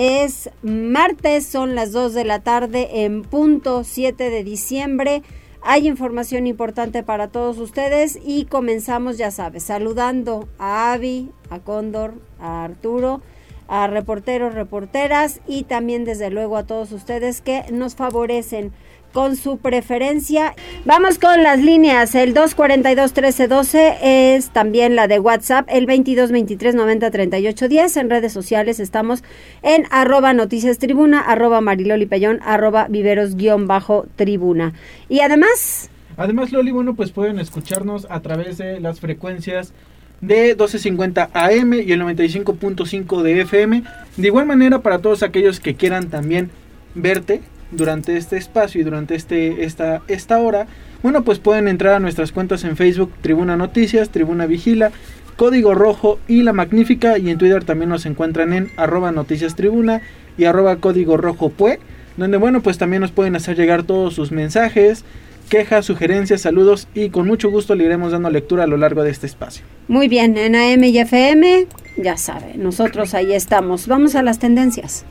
[0.00, 5.24] Es martes, son las 2 de la tarde en punto 7 de diciembre.
[5.60, 12.14] Hay información importante para todos ustedes y comenzamos, ya sabes, saludando a Avi, a Cóndor,
[12.38, 13.22] a Arturo,
[13.66, 18.70] a reporteros, reporteras y también desde luego a todos ustedes que nos favorecen
[19.12, 20.54] con su preferencia.
[20.84, 22.14] Vamos con las líneas.
[22.14, 25.66] El 242-1312 es también la de WhatsApp.
[25.68, 28.00] El 2223-903810.
[28.00, 29.22] En redes sociales estamos
[29.62, 34.72] en arroba noticias tribuna, arroba mariloli pellón, arroba viveros guion bajo tribuna.
[35.08, 35.90] Y además...
[36.16, 39.72] Además, Loli, bueno, pues pueden escucharnos a través de las frecuencias
[40.20, 43.84] de 1250 AM y el 95.5 de FM.
[44.16, 46.50] De igual manera, para todos aquellos que quieran también
[46.96, 50.66] verte durante este espacio y durante este, esta, esta hora,
[51.02, 54.90] bueno, pues pueden entrar a nuestras cuentas en Facebook, Tribuna Noticias, Tribuna Vigila,
[55.36, 60.02] Código Rojo y La Magnífica, y en Twitter también nos encuentran en arroba Noticias Tribuna
[60.36, 61.78] y arroba Código Rojo Pue,
[62.16, 65.04] donde bueno, pues también nos pueden hacer llegar todos sus mensajes,
[65.48, 69.10] quejas, sugerencias, saludos y con mucho gusto le iremos dando lectura a lo largo de
[69.10, 69.64] este espacio.
[69.86, 73.86] Muy bien, en AM y FM, ya sabe, nosotros ahí estamos.
[73.86, 75.04] Vamos a las tendencias.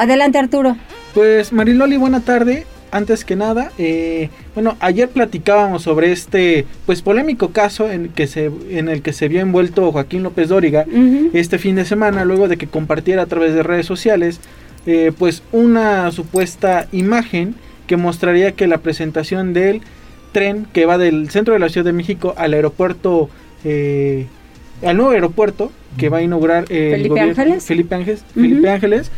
[0.00, 0.78] Adelante Arturo.
[1.12, 2.64] Pues Mariloli, buena tarde.
[2.90, 8.50] Antes que nada, eh, bueno, ayer platicábamos sobre este, pues polémico caso en, que se,
[8.70, 10.86] en el que se vio envuelto Joaquín López Dóriga
[11.34, 14.40] este fin de semana, luego de que compartiera a través de redes sociales,
[14.86, 17.54] eh, pues una supuesta imagen
[17.86, 19.82] que mostraría que la presentación del
[20.32, 23.28] tren que va del centro de la Ciudad de México al aeropuerto
[23.64, 24.26] eh,
[24.82, 27.64] al nuevo aeropuerto que va a inaugurar eh, Felipe Ángeles.
[27.66, 29.10] Felipe Ángeles, Felipe Ángeles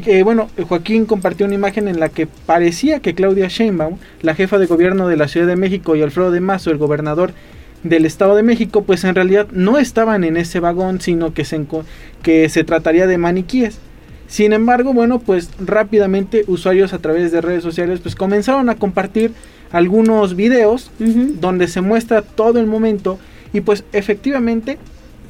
[0.00, 4.58] que, bueno, Joaquín compartió una imagen en la que parecía que Claudia Sheinbaum, la jefa
[4.58, 7.32] de gobierno de la Ciudad de México, y Alfredo de Mazo, el gobernador
[7.82, 11.64] del Estado de México, pues en realidad no estaban en ese vagón, sino que se,
[12.22, 13.78] que se trataría de maniquíes.
[14.28, 19.32] Sin embargo, bueno, pues rápidamente usuarios a través de redes sociales pues comenzaron a compartir
[19.72, 23.18] algunos videos donde se muestra todo el momento
[23.52, 24.78] y pues efectivamente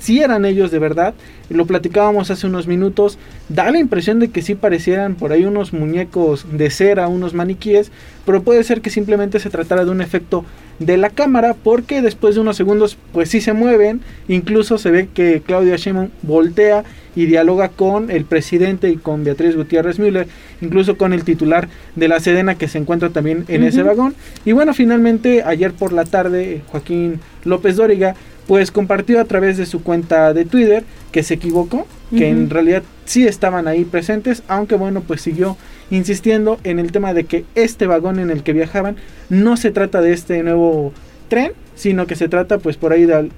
[0.02, 1.14] si eran ellos de verdad.
[1.48, 3.18] Lo platicábamos hace unos minutos.
[3.48, 7.92] Da la impresión de que sí parecieran por ahí unos muñecos de cera, unos maniquíes,
[8.26, 10.44] pero puede ser que simplemente se tratara de un efecto
[10.80, 14.00] de la cámara porque después de unos segundos pues sí se mueven.
[14.26, 16.82] Incluso se ve que Claudia Sheinbaum voltea
[17.14, 20.26] y dialoga con el presidente y con Beatriz Gutiérrez Müller,
[20.62, 24.14] incluso con el titular de la Sedena que se encuentra también en ese vagón.
[24.44, 29.66] Y bueno, finalmente ayer por la tarde Joaquín López Dóriga pues compartió a través de
[29.66, 31.86] su cuenta de Twitter que se equivocó,
[32.16, 35.56] que en realidad sí estaban ahí presentes, aunque bueno, pues siguió
[35.90, 38.96] insistiendo en el tema de que este vagón en el que viajaban
[39.30, 40.92] no se trata de este nuevo
[41.28, 43.30] tren, sino que se trata pues por ahí de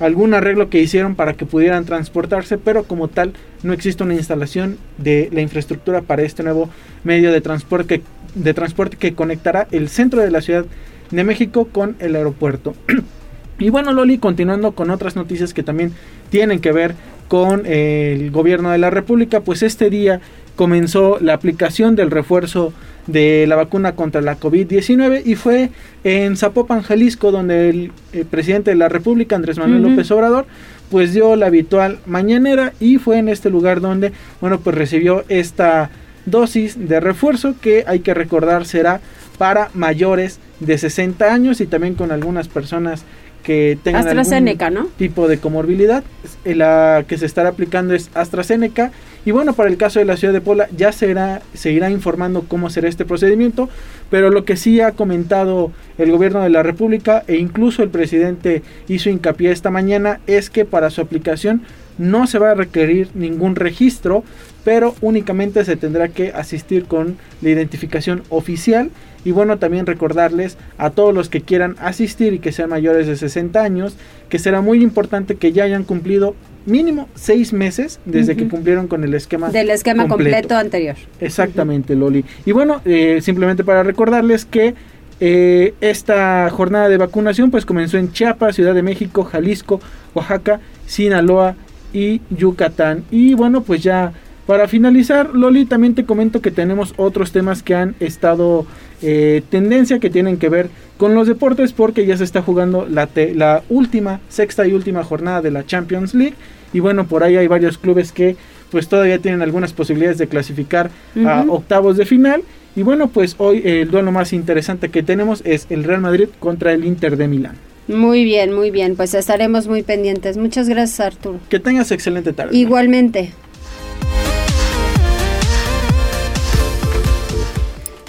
[0.00, 4.78] algún arreglo que hicieron para que pudieran transportarse, pero como tal no existe una instalación
[4.98, 6.70] de la infraestructura para este nuevo
[7.04, 8.02] medio de transporte,
[8.34, 10.64] de transporte que conectará el centro de la Ciudad
[11.10, 12.74] de México con el aeropuerto.
[13.60, 15.92] Y bueno, Loli, continuando con otras noticias que también
[16.30, 16.94] tienen que ver
[17.28, 20.20] con el gobierno de la República, pues este día
[20.56, 22.72] comenzó la aplicación del refuerzo
[23.06, 25.70] de la vacuna contra la COVID-19 y fue
[26.04, 27.92] en Zapopan, Jalisco, donde el,
[28.30, 30.46] presidente de la República, Andrés Manuel López Obrador,
[30.90, 35.90] pues dio la habitual mañanera y fue en este lugar donde, bueno, pues recibió esta
[36.26, 39.00] dosis de refuerzo que hay que recordar será
[39.38, 43.04] para mayores de 60 años y también con algunas personas
[43.42, 46.04] que tengan algún tipo de comorbilidad.
[46.44, 48.92] Eh, la que se estará aplicando es AstraZeneca.
[49.24, 52.44] Y bueno, para el caso de la ciudad de Puebla ya será, se irá informando
[52.48, 53.68] cómo será este procedimiento.
[54.10, 58.62] Pero lo que sí ha comentado el gobierno de la República e incluso el presidente
[58.88, 61.62] hizo hincapié esta mañana es que para su aplicación
[61.98, 64.24] no se va a requerir ningún registro,
[64.64, 68.90] pero únicamente se tendrá que asistir con la identificación oficial
[69.24, 73.16] y bueno, también recordarles a todos los que quieran asistir y que sean mayores de
[73.16, 73.96] 60 años,
[74.28, 76.34] que será muy importante que ya hayan cumplido
[76.66, 80.96] mínimo seis meses desde que cumplieron con el esquema del esquema completo, anterior.
[81.20, 82.24] Exactamente, Loli.
[82.44, 84.74] Y bueno, eh, simplemente para recordarles que
[85.22, 89.78] Eh, esta jornada de vacunación pues comenzó en Chiapas, Ciudad de México, Jalisco,
[90.14, 91.56] Oaxaca, Sinaloa
[91.92, 93.04] y Yucatán.
[93.10, 94.14] Y bueno, pues ya
[94.50, 98.66] para finalizar, Loli, también te comento que tenemos otros temas que han estado
[99.00, 103.08] eh, tendencia que tienen que ver con los deportes porque ya se está jugando la,
[103.36, 106.34] la última, sexta y última jornada de la Champions League.
[106.72, 108.34] Y bueno, por ahí hay varios clubes que
[108.72, 110.90] pues todavía tienen algunas posibilidades de clasificar
[111.24, 112.42] a octavos de final.
[112.74, 116.72] Y bueno, pues hoy el duelo más interesante que tenemos es el Real Madrid contra
[116.72, 117.54] el Inter de Milán.
[117.86, 120.38] Muy bien, muy bien, pues estaremos muy pendientes.
[120.38, 121.38] Muchas gracias Arturo.
[121.48, 122.56] Que tengas excelente tarde.
[122.56, 123.32] Igualmente.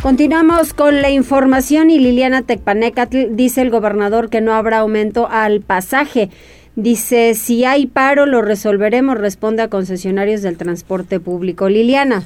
[0.02, 5.62] Continuamos con la información y Liliana Tecpanecatl dice el gobernador que no habrá aumento al
[5.62, 6.30] pasaje.
[6.76, 11.70] Dice, si hay paro lo resolveremos, responde a concesionarios del transporte público.
[11.70, 12.24] Liliana.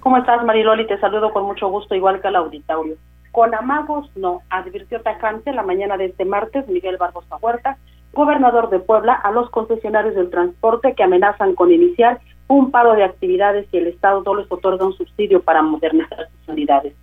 [0.00, 0.86] ¿Cómo estás, Mariloli?
[0.86, 2.94] Te saludo con mucho gusto, igual que al auditorio.
[3.30, 7.76] Con amagos, no, advirtió tajante la mañana de este martes Miguel Barbosa Huerta,
[8.14, 13.04] gobernador de Puebla, a los concesionarios del transporte que amenazan con iniciar un paro de
[13.04, 16.94] actividades y el Estado no les otorga un subsidio para modernizar sus unidades.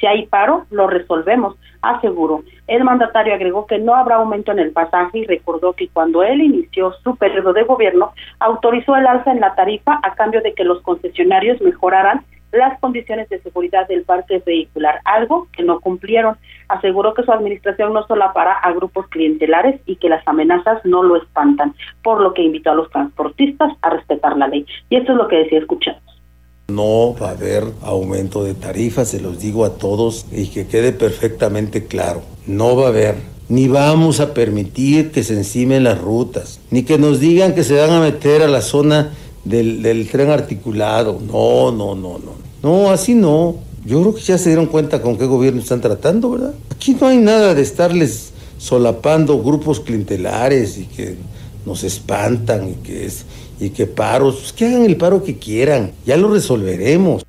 [0.00, 2.42] Si hay paro, lo resolvemos, aseguró.
[2.66, 6.40] El mandatario agregó que no habrá aumento en el pasaje y recordó que cuando él
[6.40, 10.64] inició su periodo de gobierno, autorizó el alza en la tarifa a cambio de que
[10.64, 12.24] los concesionarios mejoraran
[12.56, 16.36] las condiciones de seguridad del parque vehicular, algo que no cumplieron.
[16.68, 21.16] Aseguró que su administración no para a grupos clientelares y que las amenazas no lo
[21.16, 24.66] espantan, por lo que invitó a los transportistas a respetar la ley.
[24.90, 26.02] Y esto es lo que decía, escuchamos.
[26.68, 30.92] No va a haber aumento de tarifas, se los digo a todos y que quede
[30.92, 32.22] perfectamente claro.
[32.46, 33.14] No va a haber
[33.48, 37.78] ni vamos a permitir que se encimen las rutas, ni que nos digan que se
[37.78, 39.12] van a meter a la zona
[39.44, 41.20] del, del, tren articulado.
[41.20, 42.45] No, no, no, no.
[42.66, 43.54] No, así no.
[43.84, 46.52] Yo creo que ya se dieron cuenta con qué gobierno están tratando, ¿verdad?
[46.74, 51.16] Aquí no hay nada de estarles solapando grupos clientelares y que
[51.64, 53.24] nos espantan y que es
[53.60, 57.24] y que paros, pues que hagan el paro que quieran, ya lo resolveremos.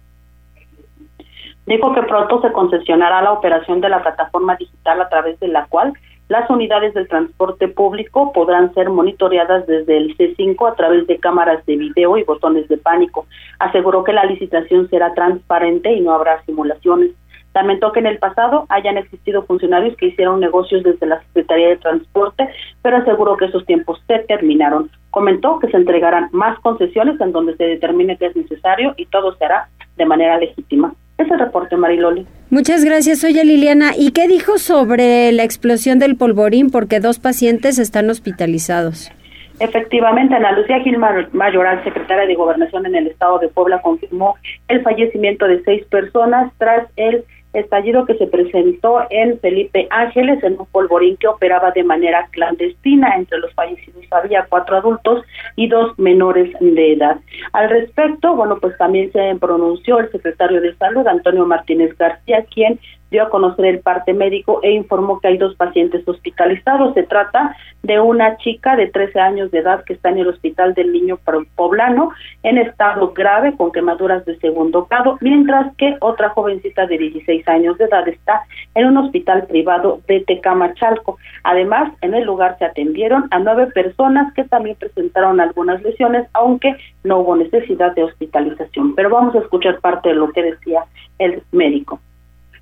[1.68, 5.68] Dijo que pronto se concesionará la operación de la plataforma digital a través de la
[5.68, 5.94] cual
[6.29, 11.65] las unidades del transporte público podrán ser monitoreadas desde el C5 a través de cámaras
[11.65, 13.27] de video y botones de pánico.
[13.59, 17.12] Aseguró que la licitación será transparente y no habrá simulaciones.
[17.53, 21.77] Lamentó que en el pasado hayan existido funcionarios que hicieron negocios desde la Secretaría de
[21.77, 22.50] Transporte,
[22.81, 24.91] pero aseguró que esos tiempos se terminaron.
[25.12, 29.33] Comentó que se entregarán más concesiones en donde se determine que es necesario y todo
[29.38, 30.94] se hará de manera legítima.
[31.17, 32.27] Es el reporte, Mariloli.
[32.49, 33.23] Muchas gracias.
[33.23, 36.69] Oye, Liliana, ¿y qué dijo sobre la explosión del polvorín?
[36.69, 39.11] Porque dos pacientes están hospitalizados.
[39.59, 40.99] Efectivamente, Ana Lucía Gil
[41.31, 44.35] Mayoral, secretaria de Gobernación en el Estado de Puebla, confirmó
[44.67, 50.59] el fallecimiento de seis personas tras el estallido que se presentó en Felipe Ángeles en
[50.59, 53.15] un polvorín que operaba de manera clandestina.
[53.15, 55.23] Entre los fallecidos había cuatro adultos
[55.55, 57.17] y dos menores de edad.
[57.53, 62.79] Al respecto, bueno, pues también se pronunció el secretario de Salud, Antonio Martínez García, quien
[63.09, 66.94] dio a conocer el parte médico e informó que hay dos pacientes hospitalizados.
[66.94, 70.74] Se trata de una chica de 13 años de edad que está en el Hospital
[70.74, 71.19] del Niño
[71.56, 72.12] Poblano
[72.44, 77.77] en estado grave con quemaduras de segundo grado, mientras que otra jovencita de 16 años
[77.77, 78.44] de edad está
[78.75, 81.18] en un hospital privado de Tecamachalco.
[81.44, 86.75] Además, en el lugar se atendieron a nueve personas que también presentaron algunas lesiones, aunque
[87.03, 88.96] no hubo necesidad de hospitalización.
[88.96, 90.84] Pero vamos a escuchar parte de lo que decía
[91.20, 92.00] el médico.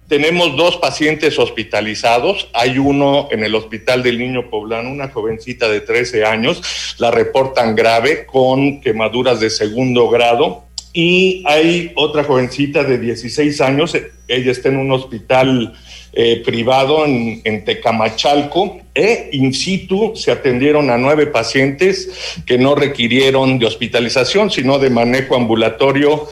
[0.07, 2.47] Tenemos dos pacientes hospitalizados.
[2.53, 7.75] Hay uno en el Hospital del Niño Poblano, una jovencita de 13 años, la reportan
[7.75, 10.65] grave con quemaduras de segundo grado.
[10.93, 13.97] Y hay otra jovencita de 16 años,
[14.27, 15.73] ella está en un hospital
[16.13, 22.09] eh, privado en, en, Tecamachalco e in situ se atendieron a nueve pacientes
[22.45, 26.29] que no requirieron de hospitalización, sino de manejo ambulatorio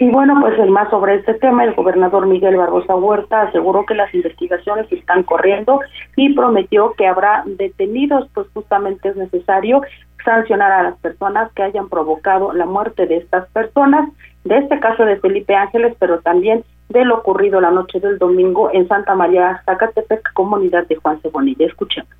[0.00, 3.94] y bueno, pues el más sobre este tema, el gobernador Miguel Barbosa Huerta aseguró que
[3.94, 5.80] las investigaciones están corriendo
[6.16, 9.82] y prometió que habrá detenidos, pues justamente es necesario
[10.24, 14.10] sancionar a las personas que hayan provocado la muerte de estas personas,
[14.42, 18.70] de este caso de Felipe Ángeles, pero también de lo ocurrido la noche del domingo
[18.72, 21.66] en Santa María, Zacatepec, comunidad de Juan Cebonilla.
[21.66, 22.10] Escuchemos.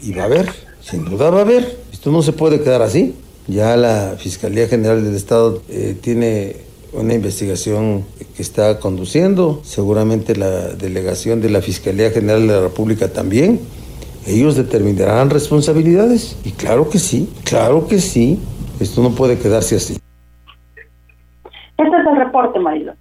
[0.00, 0.46] Y va a haber,
[0.80, 1.62] sin duda va a haber.
[1.92, 3.14] Esto no se puede quedar así.
[3.48, 6.56] Ya la Fiscalía General del Estado eh, tiene
[6.92, 8.04] una investigación
[8.36, 13.60] que está conduciendo, seguramente la delegación de la Fiscalía General de la República también.
[14.26, 16.36] Ellos determinarán responsabilidades.
[16.44, 18.38] Y claro que sí, claro que sí.
[18.80, 19.98] Esto no puede quedarse así.
[21.78, 22.92] Este es el reporte, Marilo.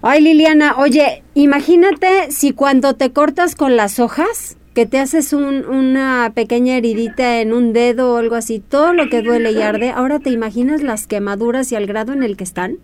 [0.00, 6.32] Ay, Liliana, oye, imagínate si cuando te cortas con las hojas, que te haces una
[6.34, 10.18] pequeña heridita en un dedo o algo así, todo lo que duele y arde, ahora
[10.18, 12.78] te imaginas las quemaduras y al grado en el que están.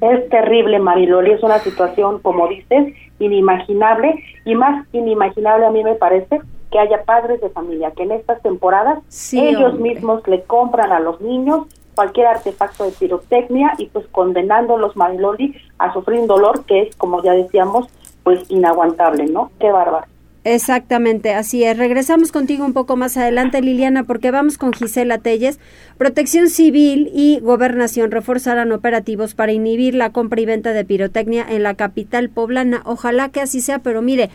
[0.00, 5.94] Es terrible, Mariloli, es una situación, como dices, inimaginable y más inimaginable a mí me
[5.94, 8.98] parece que haya padres de familia que en estas temporadas
[9.32, 14.96] ellos mismos le compran a los niños cualquier artefacto de pirotecnia y pues condenando los
[14.96, 17.88] Mariloli a sufrir un dolor que es, como ya decíamos,
[18.22, 19.50] pues inaguantable, ¿no?
[19.58, 20.06] Qué bárbaro.
[20.48, 21.76] Exactamente, así es.
[21.76, 25.58] Regresamos contigo un poco más adelante, Liliana, porque vamos con Gisela Telles.
[25.98, 31.64] Protección Civil y Gobernación reforzarán operativos para inhibir la compra y venta de pirotecnia en
[31.64, 32.82] la capital poblana.
[32.84, 34.30] Ojalá que así sea, pero mire,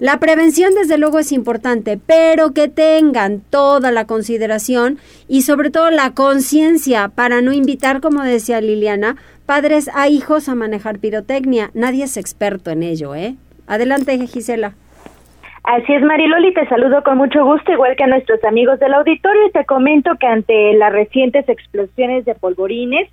[0.00, 5.92] la prevención desde luego es importante, pero que tengan toda la consideración y sobre todo
[5.92, 9.14] la conciencia para no invitar, como decía Liliana,
[9.46, 11.70] padres a hijos a manejar pirotecnia.
[11.72, 13.36] Nadie es experto en ello, ¿eh?
[13.68, 14.74] Adelante, Gisela.
[15.64, 19.46] Así es, Mariloli, te saludo con mucho gusto, igual que a nuestros amigos del auditorio,
[19.46, 23.08] y te comento que ante las recientes explosiones de polvorines,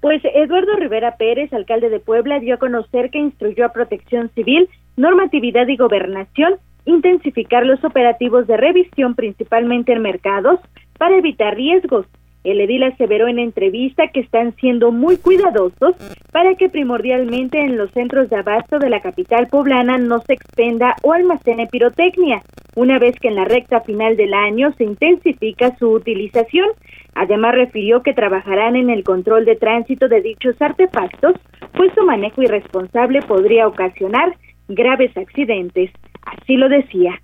[0.00, 4.68] pues Eduardo Rivera Pérez, alcalde de Puebla, dio a conocer que instruyó a Protección Civil,
[4.96, 10.60] Normatividad y Gobernación intensificar los operativos de revisión principalmente en mercados
[10.98, 12.06] para evitar riesgos
[12.50, 15.94] el edil aseveró en entrevista que están siendo muy cuidadosos
[16.32, 20.96] para que primordialmente en los centros de abasto de la capital poblana no se expenda
[21.02, 22.42] o almacene pirotecnia,
[22.74, 26.68] una vez que en la recta final del año se intensifica su utilización.
[27.14, 31.34] Además refirió que trabajarán en el control de tránsito de dichos artefactos,
[31.74, 34.36] pues su manejo irresponsable podría ocasionar
[34.68, 35.90] graves accidentes.
[36.22, 37.20] Así lo decía.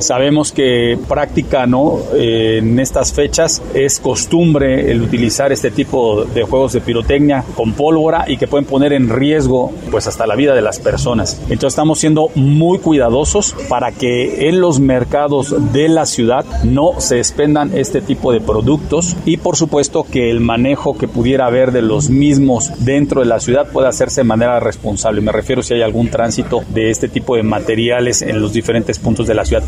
[0.00, 1.98] Sabemos que práctica, ¿no?
[2.14, 7.72] Eh, en estas fechas es costumbre el utilizar este tipo de juegos de pirotecnia con
[7.72, 11.40] pólvora y que pueden poner en riesgo, pues, hasta la vida de las personas.
[11.42, 17.18] Entonces estamos siendo muy cuidadosos para que en los mercados de la ciudad no se
[17.18, 21.82] expendan este tipo de productos y, por supuesto, que el manejo que pudiera haber de
[21.82, 25.20] los mismos dentro de la ciudad pueda hacerse de manera responsable.
[25.20, 29.26] Me refiero si hay algún tránsito de este tipo de materiales en los diferentes puntos
[29.28, 29.62] de la ciudad.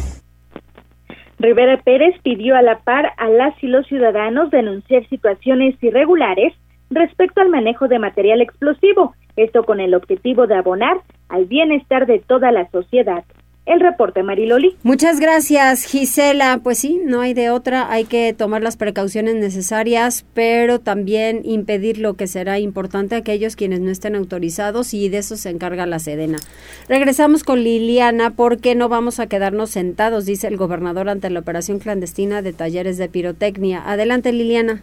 [1.38, 6.54] Rivera Pérez pidió a la par a las y los ciudadanos denunciar situaciones irregulares
[6.90, 12.20] respecto al manejo de material explosivo, esto con el objetivo de abonar al bienestar de
[12.20, 13.24] toda la sociedad.
[13.66, 14.76] El reporte, Mariloli.
[14.84, 16.60] Muchas gracias, Gisela.
[16.62, 17.90] Pues sí, no hay de otra.
[17.90, 23.56] Hay que tomar las precauciones necesarias, pero también impedir lo que será importante a aquellos
[23.56, 26.38] quienes no estén autorizados y de eso se encarga la Sedena.
[26.88, 31.80] Regresamos con Liliana porque no vamos a quedarnos sentados, dice el gobernador ante la operación
[31.80, 33.82] clandestina de talleres de pirotecnia.
[33.84, 34.80] Adelante, Liliana.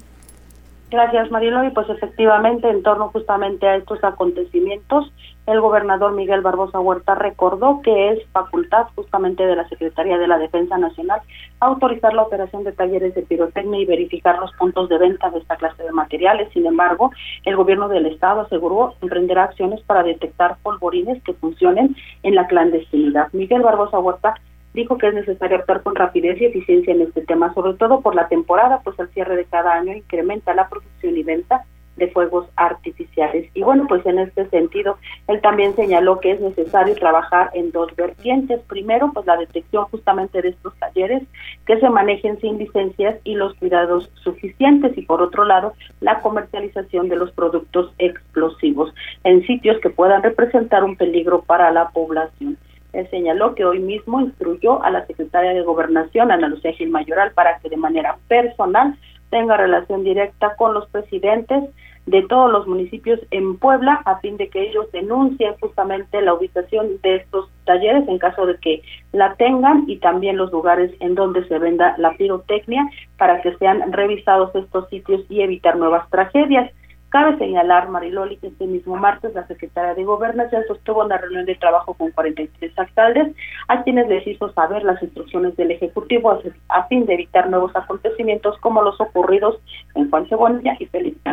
[0.91, 1.63] Gracias, Marilo.
[1.63, 5.11] Y pues efectivamente, en torno justamente a estos acontecimientos,
[5.45, 10.37] el gobernador Miguel Barbosa Huerta recordó que es facultad justamente de la Secretaría de la
[10.37, 11.21] Defensa Nacional
[11.59, 15.55] autorizar la operación de talleres de pirotecnia y verificar los puntos de venta de esta
[15.57, 16.49] clase de materiales.
[16.53, 17.11] Sin embargo,
[17.43, 23.27] el gobierno del estado aseguró emprenderá acciones para detectar polvorines que funcionen en la clandestinidad.
[23.33, 24.35] Miguel Barbosa Huerta
[24.73, 28.15] dijo que es necesario actuar con rapidez y eficiencia en este tema, sobre todo por
[28.15, 32.47] la temporada, pues al cierre de cada año incrementa la producción y venta de fuegos
[32.55, 33.49] artificiales.
[33.53, 34.97] Y bueno, pues en este sentido,
[35.27, 38.61] él también señaló que es necesario trabajar en dos vertientes.
[38.67, 41.23] Primero, pues la detección justamente de estos talleres
[41.65, 44.97] que se manejen sin licencias y los cuidados suficientes.
[44.97, 50.83] Y por otro lado, la comercialización de los productos explosivos en sitios que puedan representar
[50.83, 52.57] un peligro para la población.
[52.93, 57.31] Él señaló que hoy mismo instruyó a la secretaria de Gobernación, Ana Lucía Gil Mayoral,
[57.31, 58.95] para que de manera personal
[59.31, 61.63] tenga relación directa con los presidentes
[62.05, 66.99] de todos los municipios en Puebla a fin de que ellos denuncien justamente la ubicación
[67.01, 68.81] de estos talleres en caso de que
[69.13, 73.91] la tengan y también los lugares en donde se venda la pirotecnia para que sean
[73.93, 76.69] revisados estos sitios y evitar nuevas tragedias.
[77.09, 81.53] Cabe señalar, Mariloli, que este mismo martes la secretaria de Gobernación sostuvo una reunión de
[81.53, 83.35] trabajo con 43 alcaldes,
[83.67, 88.57] a quienes les hizo saber las instrucciones del Ejecutivo a, fin de evitar nuevos acontecimientos
[88.61, 89.59] como los ocurridos
[89.93, 91.29] en Juan Cebonilla y Felipe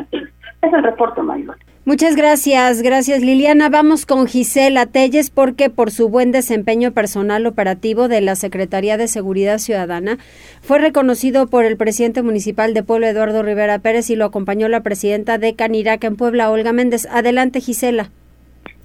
[0.63, 1.61] Es el reporte, Mariloli.
[1.87, 3.71] Muchas gracias, gracias Liliana.
[3.71, 9.09] Vamos con Gisela Telles porque por su buen desempeño personal operativo de la Secretaría de
[9.09, 10.19] Seguridad Ciudadana
[10.61, 14.83] fue reconocido por el presidente municipal de Puebla, Eduardo Rivera Pérez, y lo acompañó la
[14.83, 17.09] presidenta de Canirac en Puebla, Olga Méndez.
[17.11, 18.11] Adelante, Gisela.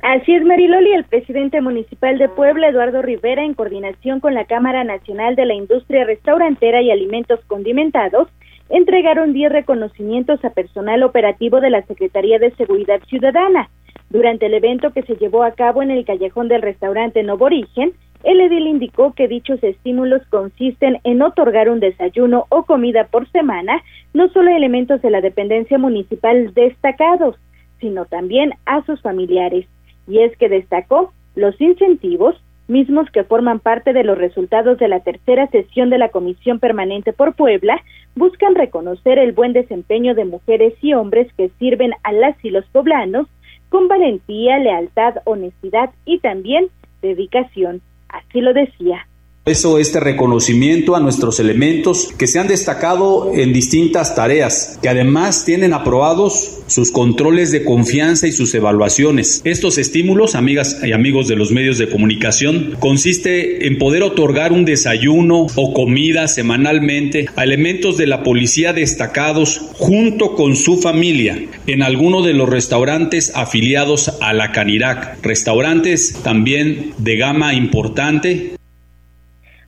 [0.01, 4.83] Así es, Mariloli, el presidente municipal de Puebla, Eduardo Rivera, en coordinación con la Cámara
[4.83, 8.29] Nacional de la Industria Restaurantera y Alimentos Condimentados,
[8.69, 13.69] entregaron 10 reconocimientos a personal operativo de la Secretaría de Seguridad Ciudadana.
[14.09, 17.93] Durante el evento que se llevó a cabo en el callejón del restaurante Novo Origen,
[18.23, 23.83] el edil indicó que dichos estímulos consisten en otorgar un desayuno o comida por semana,
[24.13, 27.35] no solo a elementos de la dependencia municipal destacados,
[27.79, 29.67] sino también a sus familiares.
[30.07, 32.35] Y es que destacó los incentivos,
[32.67, 37.13] mismos que forman parte de los resultados de la tercera sesión de la Comisión Permanente
[37.13, 37.79] por Puebla,
[38.15, 42.65] buscan reconocer el buen desempeño de mujeres y hombres que sirven a las y los
[42.67, 43.27] poblanos
[43.69, 46.69] con valentía, lealtad, honestidad y también
[47.01, 47.81] dedicación.
[48.09, 49.07] Así lo decía.
[49.45, 55.45] Eso, este reconocimiento a nuestros elementos que se han destacado en distintas tareas, que además
[55.45, 59.41] tienen aprobados sus controles de confianza y sus evaluaciones.
[59.43, 64.65] Estos estímulos, amigas y amigos de los medios de comunicación, consiste en poder otorgar un
[64.65, 71.83] desayuno o comida semanalmente a elementos de la policía destacados junto con su familia en
[71.83, 78.55] alguno de los restaurantes afiliados a la Canirac, restaurantes también de gama importante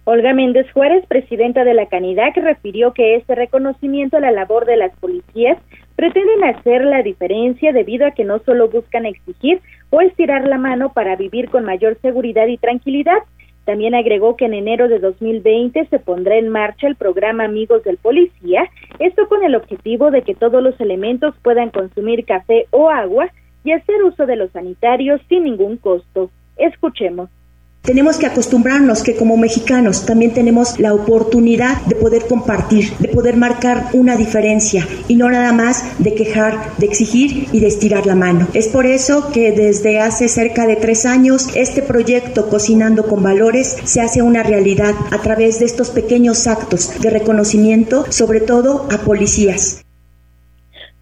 [0.10, 4.78] Olga Méndez Juárez, presidenta de la Canidac, refirió que este reconocimiento a la labor de
[4.78, 5.58] las policías
[5.98, 9.60] pretenden hacer la diferencia debido a que no solo buscan exigir
[9.90, 13.18] o estirar la mano para vivir con mayor seguridad y tranquilidad,
[13.66, 17.98] también agregó que en enero de 2020 se pondrá en marcha el programa Amigos del
[17.98, 18.64] Policía,
[19.00, 23.28] esto con el objetivo de que todos los elementos puedan consumir café o agua
[23.66, 26.32] y hacer uso de los sanitarios sin ningún costo.
[26.56, 27.30] Escuchemos.
[27.88, 33.38] Tenemos que acostumbrarnos que como mexicanos también tenemos la oportunidad de poder compartir, de poder
[33.38, 38.14] marcar una diferencia y no nada más de quejar, de exigir y de estirar la
[38.14, 38.46] mano.
[38.54, 43.78] Es por eso que desde hace cerca de tres años este proyecto Cocinando con Valores
[43.86, 48.98] se hace una realidad a través de estos pequeños actos de reconocimiento, sobre todo a
[48.98, 49.86] policías.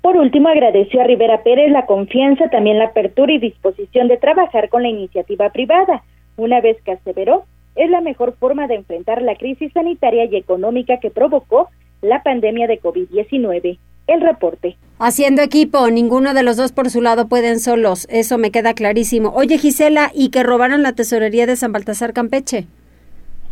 [0.03, 4.69] Por último, agradeció a Rivera Pérez la confianza, también la apertura y disposición de trabajar
[4.69, 6.03] con la iniciativa privada
[6.37, 10.99] una vez que aseveró es la mejor forma de enfrentar la crisis sanitaria y económica
[10.99, 11.69] que provocó
[12.01, 13.77] la pandemia de COVID-19.
[14.07, 14.77] El reporte.
[14.99, 19.29] Haciendo equipo, ninguno de los dos por su lado pueden solos, eso me queda clarísimo.
[19.29, 22.67] Oye Gisela, ¿y que robaron la tesorería de San Baltasar Campeche?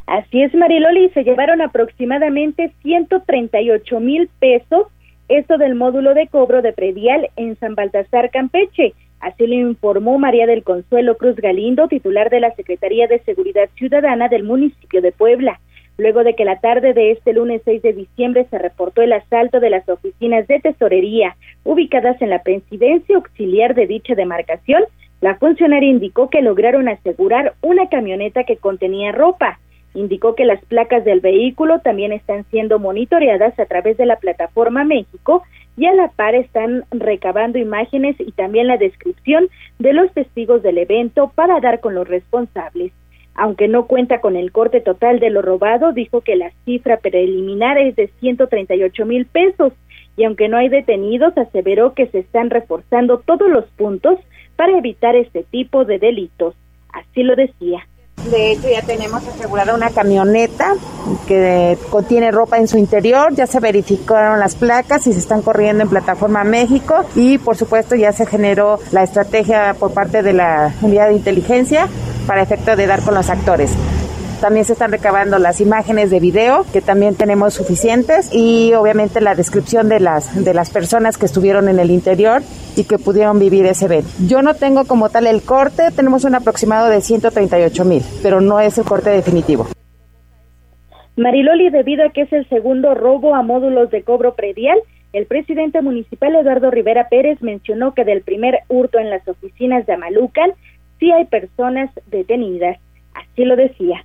[0.05, 4.87] Así es, Mariloli, se llevaron aproximadamente 138 mil pesos,
[5.27, 8.93] esto del módulo de cobro de predial en San Baltasar Campeche.
[9.23, 14.27] Así lo informó María del Consuelo Cruz Galindo, titular de la Secretaría de Seguridad Ciudadana
[14.27, 15.61] del municipio de Puebla.
[15.97, 19.61] Luego de que la tarde de este lunes 6 de diciembre se reportó el asalto
[19.61, 24.83] de las oficinas de tesorería ubicadas en la presidencia auxiliar de dicha demarcación,
[25.21, 29.57] la funcionaria indicó que lograron asegurar una camioneta que contenía ropa.
[29.93, 34.83] Indicó que las placas del vehículo también están siendo monitoreadas a través de la plataforma
[34.83, 35.43] México
[35.77, 40.77] y a la par están recabando imágenes y también la descripción de los testigos del
[40.77, 42.91] evento para dar con los responsables.
[43.35, 47.79] Aunque no cuenta con el corte total de lo robado, dijo que la cifra preliminar
[47.79, 49.73] es de 138 mil pesos
[50.15, 54.19] y aunque no hay detenidos, aseveró que se están reforzando todos los puntos
[54.55, 56.55] para evitar este tipo de delitos.
[56.89, 57.87] Así lo decía.
[58.29, 60.75] De hecho, ya tenemos asegurada una camioneta
[61.27, 63.33] que contiene ropa en su interior.
[63.35, 67.05] Ya se verificaron las placas y se están corriendo en plataforma México.
[67.15, 71.87] Y por supuesto, ya se generó la estrategia por parte de la unidad de inteligencia
[72.27, 73.71] para efecto de dar con los actores.
[74.43, 79.35] También se están recabando las imágenes de video, que también tenemos suficientes, y obviamente la
[79.35, 82.41] descripción de las, de las personas que estuvieron en el interior
[82.75, 84.09] y que pudieron vivir ese evento.
[84.27, 88.59] Yo no tengo como tal el corte, tenemos un aproximado de 138 mil, pero no
[88.59, 89.65] es el corte definitivo.
[91.15, 94.77] Mariloli, debido a que es el segundo robo a módulos de cobro predial,
[95.13, 99.93] el presidente municipal Eduardo Rivera Pérez mencionó que del primer hurto en las oficinas de
[99.93, 100.51] Amalucan
[100.99, 102.77] sí hay personas detenidas.
[103.13, 104.03] Así lo decía.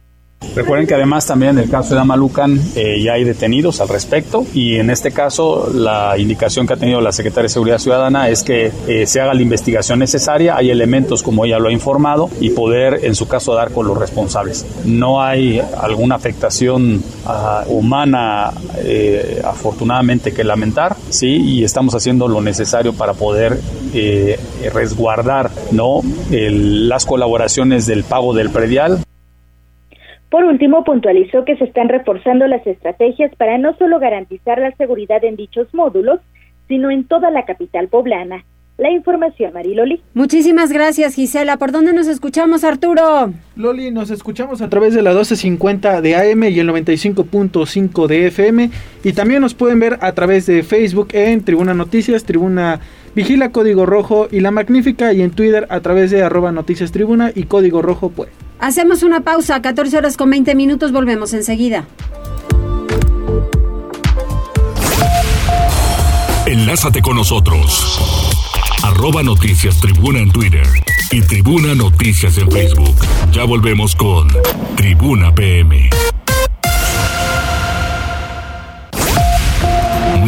[0.59, 4.45] Recuerden que además también en el caso de Amalucan eh, ya hay detenidos al respecto
[4.55, 8.43] y en este caso la indicación que ha tenido la Secretaría de Seguridad Ciudadana es
[8.43, 12.51] que eh, se haga la investigación necesaria, hay elementos como ella lo ha informado y
[12.51, 14.67] poder en su caso dar con los responsables.
[14.85, 22.41] No hay alguna afectación ah, humana eh, afortunadamente que lamentar, sí, y estamos haciendo lo
[22.41, 23.61] necesario para poder
[24.73, 29.03] resguardar no las colaboraciones del pago del predial
[30.31, 35.25] por último, puntualizó que se están reforzando las estrategias para no solo garantizar la seguridad
[35.25, 36.21] en dichos módulos,
[36.69, 38.45] sino en toda la capital poblana.
[38.77, 40.01] la información, Mariloli.
[40.15, 41.57] Muchísimas gracias, Gisela.
[41.57, 43.33] ¿Por dónde nos escuchamos, Arturo?
[43.57, 48.71] Loli, nos escuchamos a través de la 1250 de AM y el 95.5 de FM.
[49.03, 52.81] Y también nos pueden ver a través de Facebook en Tribuna Noticias, Tribuna
[53.15, 55.13] Vigila Código Rojo y La Magnífica.
[55.13, 58.31] Y en Twitter a través de arroba Noticias Tribuna y Código Rojo, pues.
[58.61, 61.87] Hacemos una pausa, 14 horas con 20 minutos, volvemos enseguida.
[66.47, 67.99] Enlázate con nosotros.
[68.83, 70.67] Arroba Noticias Tribuna en Twitter
[71.13, 72.97] y Tribuna Noticias en Facebook.
[73.33, 74.29] Ya volvemos con
[74.77, 75.91] Tribuna PM.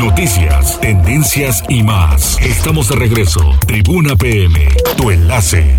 [0.00, 2.40] Noticias, tendencias y más.
[2.40, 3.42] Estamos de regreso.
[3.66, 4.58] Tribuna PM,
[4.96, 5.76] tu enlace.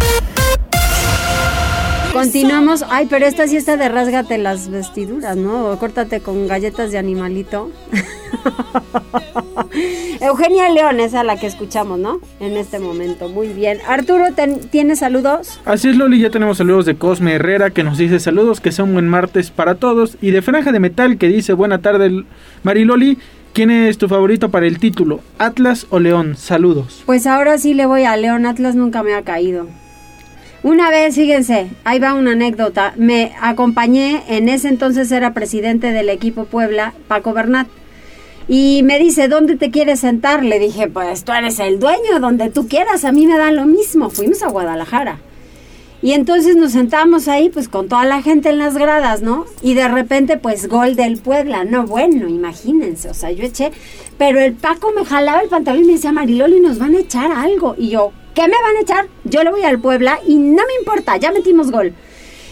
[2.13, 2.85] Continuamos.
[2.87, 5.71] Ay, pero esta sí está de rásgate las vestiduras, ¿no?
[5.71, 7.71] O córtate con galletas de animalito.
[10.21, 12.19] Eugenia León es a la que escuchamos, ¿no?
[12.39, 13.27] En este momento.
[13.27, 13.79] Muy bien.
[13.87, 14.25] Arturo,
[14.69, 15.59] ¿tienes saludos?
[15.65, 16.19] Así es, Loli.
[16.19, 19.49] Ya tenemos saludos de Cosme Herrera que nos dice saludos, que sea un buen martes
[19.49, 20.17] para todos.
[20.21, 22.23] Y de Franja de Metal que dice buena tarde,
[22.61, 23.17] Mariloli.
[23.53, 25.19] ¿Quién es tu favorito para el título?
[25.37, 26.37] ¿Atlas o León?
[26.37, 27.03] Saludos.
[27.05, 28.45] Pues ahora sí le voy a León.
[28.45, 29.67] Atlas nunca me ha caído.
[30.63, 32.93] Una vez, fíjense, ahí va una anécdota.
[32.95, 37.67] Me acompañé, en ese entonces era presidente del equipo Puebla, Paco Bernat.
[38.47, 40.45] Y me dice, ¿dónde te quieres sentar?
[40.45, 43.65] Le dije, pues tú eres el dueño, donde tú quieras, a mí me da lo
[43.65, 44.09] mismo.
[44.09, 45.19] Fuimos a Guadalajara.
[46.01, 49.45] Y entonces nos sentamos ahí, pues con toda la gente en las gradas, ¿no?
[49.61, 51.63] Y de repente, pues gol del Puebla.
[51.63, 53.71] No, bueno, imagínense, o sea, yo eché,
[54.17, 57.31] pero el Paco me jalaba el pantalón y me decía, Mariloli, nos van a echar
[57.31, 57.75] algo.
[57.77, 59.07] Y yo, ¿Qué me van a echar?
[59.25, 61.93] Yo le voy al Puebla y no me importa, ya metimos gol.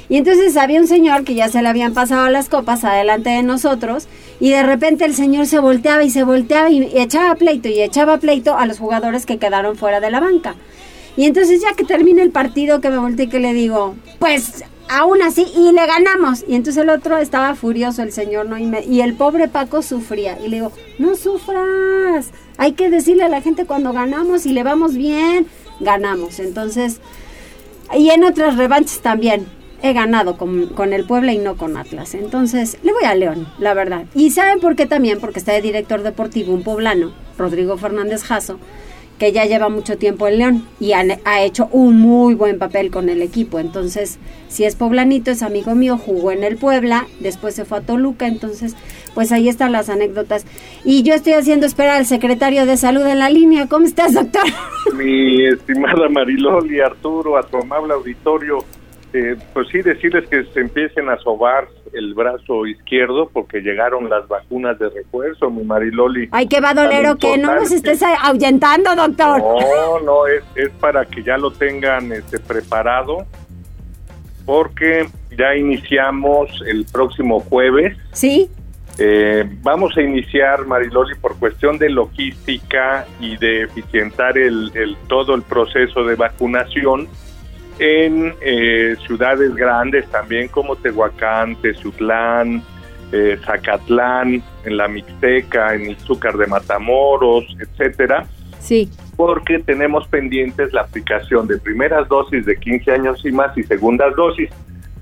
[0.10, 3.44] Y entonces había un señor que ya se le habían pasado las copas adelante de
[3.44, 4.08] nosotros
[4.40, 8.18] y de repente el señor se volteaba y se volteaba y echaba pleito y echaba
[8.18, 10.56] pleito a los jugadores que quedaron fuera de la banca.
[11.20, 14.64] Y entonces ya que termina el partido que me volteé y que le digo, pues
[14.88, 16.46] aún así y le ganamos.
[16.48, 18.58] Y entonces el otro estaba furioso, el señor, ¿no?
[18.58, 20.40] Y, y el pobre Paco sufría.
[20.40, 24.64] Y le digo, no sufras, hay que decirle a la gente cuando ganamos y le
[24.64, 25.46] vamos bien
[25.82, 26.40] ganamos.
[26.40, 27.02] Entonces,
[27.98, 29.46] y en otras revanchas también
[29.82, 32.14] he ganado con, con, el Puebla y no con Atlas.
[32.14, 34.06] Entonces, le voy a León, la verdad.
[34.16, 35.20] Y ¿saben por qué también?
[35.20, 38.58] Porque está de director deportivo un poblano, Rodrigo Fernández Jasso,
[39.20, 43.10] que ya lleva mucho tiempo en León y ha hecho un muy buen papel con
[43.10, 43.60] el equipo.
[43.60, 47.82] Entonces, si es poblanito, es amigo mío, jugó en el Puebla, después se fue a
[47.82, 48.76] Toluca, entonces,
[49.14, 50.46] pues ahí están las anécdotas.
[50.86, 53.68] Y yo estoy haciendo esperar al secretario de salud en la línea.
[53.68, 54.44] ¿Cómo estás, doctor?
[54.96, 58.64] Mi estimada Mariloli, Arturo, a tu amable auditorio,
[59.14, 64.28] eh, pues sí, decirles que se empiecen a sobar el brazo izquierdo porque llegaron las
[64.28, 66.30] vacunas de refuerzo, mi Mariloli.
[66.32, 69.40] Ay, qué va dolero que no nos estés ahuyentando, doctor.
[69.40, 73.26] No, no, es, es para que ya lo tengan este, preparado
[74.46, 77.98] porque ya iniciamos el próximo jueves.
[78.12, 78.50] Sí.
[79.00, 85.34] Eh, vamos a iniciar, Mariloli, por cuestión de logística y de eficientar el, el todo
[85.34, 87.08] el proceso de vacunación
[87.80, 92.62] en eh, ciudades grandes también como Tehuacán, Tezutlán,
[93.12, 98.28] eh, Zacatlán, en la Mixteca, en el Zúcar de Matamoros, etcétera.
[98.60, 98.90] Sí.
[99.16, 104.16] Porque tenemos pendientes la aplicación de primeras dosis de 15 años y más y segundas
[104.16, 104.50] dosis.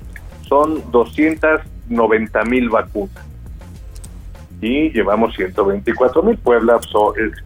[0.47, 3.23] son 290 mil vacunas
[4.63, 6.37] y llevamos 124 mil.
[6.37, 6.79] Puebla
[7.17, 7.43] es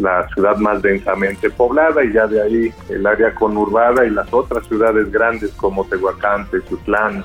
[0.00, 4.66] la ciudad más densamente poblada y ya de ahí el área conurbada y las otras
[4.66, 7.24] ciudades grandes como Tehuacán, Tezutlán,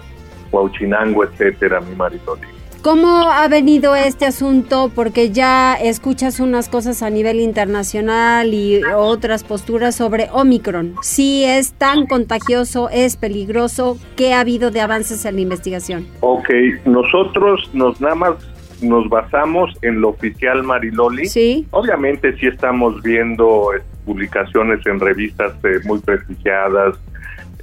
[0.52, 2.38] Huauchinango, etcétera, mi marido.
[2.86, 4.92] ¿Cómo ha venido este asunto?
[4.94, 10.94] Porque ya escuchas unas cosas a nivel internacional y otras posturas sobre Omicron.
[11.02, 16.06] Si es tan contagioso, es peligroso, ¿qué ha habido de avances en la investigación?
[16.20, 16.48] Ok,
[16.86, 18.36] nosotros nos nada más
[18.82, 21.26] nos basamos en lo oficial Mariloli.
[21.28, 21.68] Sí.
[21.72, 26.98] Obviamente sí estamos viendo eh, publicaciones en revistas eh, muy prestigiadas,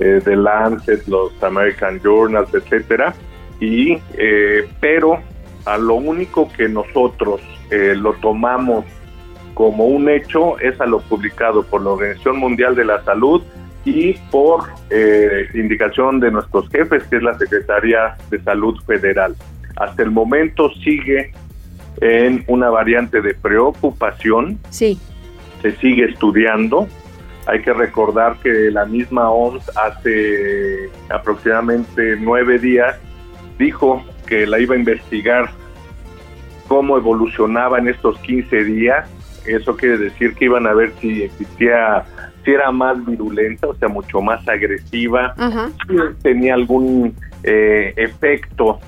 [0.01, 3.15] eh, The Lancet, los American Journals, etcétera
[3.63, 5.21] y eh, pero
[5.67, 8.85] a lo único que nosotros eh, lo tomamos
[9.55, 13.41] como un hecho es a lo publicado por la Organización Mundial de la Salud
[13.85, 19.37] y por eh, indicación de nuestros jefes, que es la Secretaría de Salud Federal.
[19.77, 21.33] Hasta el momento sigue
[22.01, 24.59] en una variante de preocupación.
[24.71, 24.99] Sí.
[25.61, 26.89] Se sigue estudiando.
[27.47, 32.97] Hay que recordar que la misma OMS hace aproximadamente nueve días
[33.59, 35.51] dijo que la iba a investigar
[36.69, 39.09] cómo evolucionaba en estos 15 días.
[39.47, 42.05] Eso quiere decir que iban a ver si existía,
[42.45, 45.35] si era más virulenta, o sea, mucho más agresiva,
[45.87, 48.79] si tenía algún eh, efecto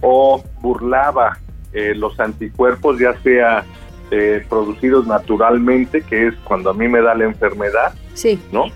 [0.00, 1.38] o burlaba
[1.72, 3.64] eh, los anticuerpos, ya sea
[4.10, 8.40] eh, producidos naturalmente, que es cuando a mí me da la enfermedad, sí.
[8.50, 8.66] ¿no?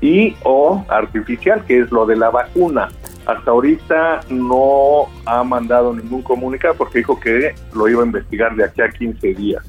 [0.00, 2.88] Y o artificial, que es lo de la vacuna.
[3.26, 8.64] Hasta ahorita no ha mandado ningún comunicado porque dijo que lo iba a investigar de
[8.64, 9.64] aquí a 15 días.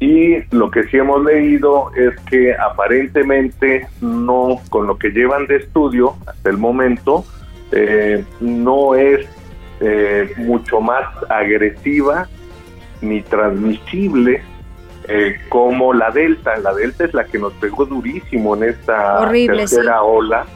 [0.00, 5.56] Y lo que sí hemos leído es que aparentemente no, con lo que llevan de
[5.56, 7.24] estudio hasta el momento,
[7.72, 9.26] eh, no es
[9.80, 12.28] eh, mucho más agresiva
[13.00, 14.42] ni transmisible
[15.08, 16.56] eh, como la Delta.
[16.58, 20.00] La Delta es la que nos pegó durísimo en esta Horrible, tercera sí.
[20.02, 20.46] ola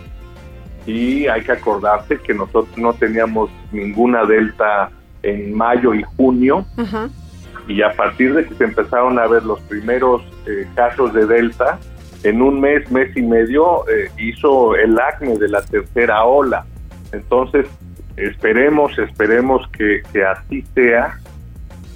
[0.85, 4.90] y hay que acordarse que nosotros no teníamos ninguna Delta
[5.22, 6.66] en mayo y junio
[7.68, 11.78] y a partir de que se empezaron a ver los primeros eh, casos de Delta,
[12.24, 16.64] en un mes, mes y medio, eh, hizo el acme de la tercera ola.
[17.12, 17.66] Entonces,
[18.16, 21.18] esperemos, esperemos que, que así sea,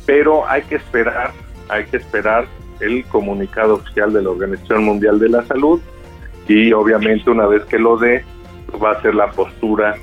[0.06, 1.32] pero hay que esperar,
[1.68, 2.46] hay que esperar
[2.80, 5.80] el comunicado oficial de la Organización Mundial de la Salud
[6.48, 8.24] y obviamente una vez que lo dé,
[8.82, 9.96] va a ser la postura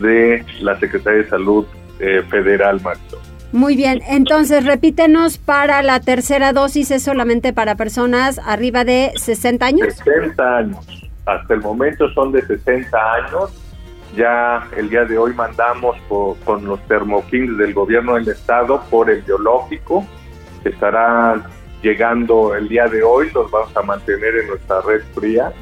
[0.00, 1.66] de la Secretaría de Salud
[1.98, 3.18] eh, Federal, Marisol.
[3.52, 9.66] Muy bien, entonces repítenos, para la tercera dosis es solamente para personas arriba de 60
[9.66, 9.94] años.
[9.94, 11.10] 60 años.
[11.26, 13.50] Hasta el momento son de 60 años.
[14.16, 19.08] Ya el día de hoy mandamos por- con los termokings del gobierno del estado por
[19.08, 20.04] el biológico.
[20.64, 21.44] Estarán
[21.82, 25.52] llegando el día de hoy, los vamos a mantener en nuestra red fría.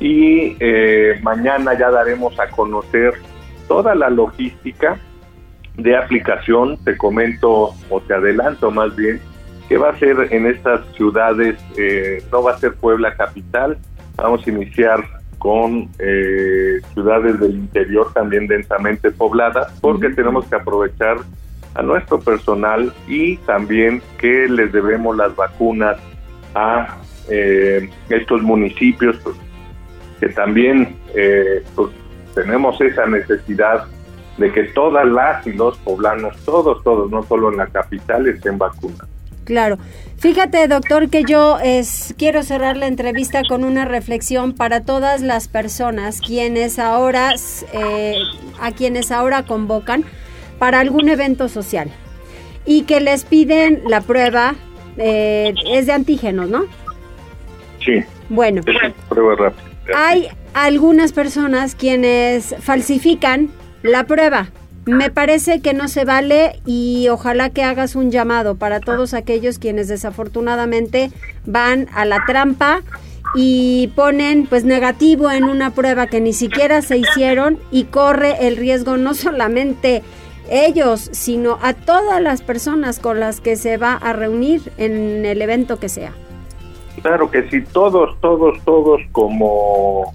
[0.00, 3.14] Y eh, mañana ya daremos a conocer
[3.68, 4.98] toda la logística
[5.76, 6.76] de aplicación.
[6.84, 9.20] Te comento o te adelanto más bien
[9.68, 13.78] que va a ser en estas ciudades, eh, no va a ser Puebla capital,
[14.14, 15.02] vamos a iniciar
[15.44, 21.18] con eh, ciudades del interior también densamente pobladas, porque tenemos que aprovechar
[21.74, 25.98] a nuestro personal y también que les debemos las vacunas
[26.54, 26.96] a
[27.28, 29.36] eh, estos municipios, pues,
[30.18, 31.90] que también eh, pues,
[32.34, 33.84] tenemos esa necesidad
[34.38, 38.56] de que todas las y los poblanos, todos, todos, no solo en la capital, estén
[38.56, 39.13] vacunados.
[39.44, 39.78] Claro.
[40.18, 45.48] Fíjate, doctor, que yo es, quiero cerrar la entrevista con una reflexión para todas las
[45.48, 47.34] personas quienes ahora,
[47.72, 48.14] eh,
[48.60, 50.04] a quienes ahora convocan
[50.58, 51.90] para algún evento social
[52.64, 54.54] y que les piden la prueba,
[54.96, 56.64] eh, es de antígenos, ¿no?
[57.84, 58.02] Sí.
[58.30, 58.62] Bueno.
[59.08, 59.64] Prueba rápida.
[59.94, 63.50] Hay algunas personas quienes falsifican
[63.82, 64.48] la prueba.
[64.86, 69.58] Me parece que no se vale y ojalá que hagas un llamado para todos aquellos
[69.58, 71.10] quienes desafortunadamente
[71.46, 72.82] van a la trampa
[73.34, 78.56] y ponen pues negativo en una prueba que ni siquiera se hicieron y corre el
[78.56, 80.02] riesgo no solamente
[80.50, 85.40] ellos, sino a todas las personas con las que se va a reunir en el
[85.40, 86.12] evento que sea.
[87.00, 90.12] Claro que sí, todos, todos, todos como,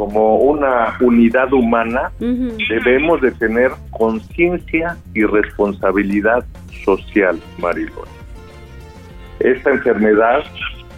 [0.00, 6.42] como una unidad humana debemos de tener conciencia y responsabilidad
[6.86, 8.08] social, Marilón.
[9.40, 10.42] Esta enfermedad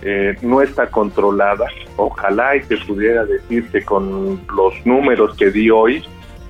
[0.02, 1.66] eh, no está controlada.
[1.96, 6.04] Ojalá y se pudiera decir que con los números que di hoy,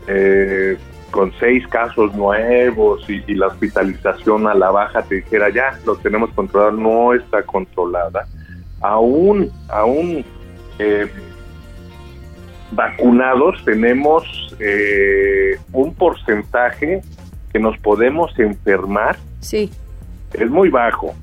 [0.06, 0.76] eh,
[1.10, 5.96] con seis casos nuevos y, y la hospitalización a la baja, te dijera ya, lo
[5.96, 8.26] tenemos controlado, no está controlada.
[8.82, 10.22] Aún, aún
[10.78, 11.10] eh,
[12.72, 14.24] vacunados tenemos
[14.58, 17.02] eh, un porcentaje
[17.52, 19.70] que nos podemos enfermar sí.
[20.32, 21.14] es muy bajo,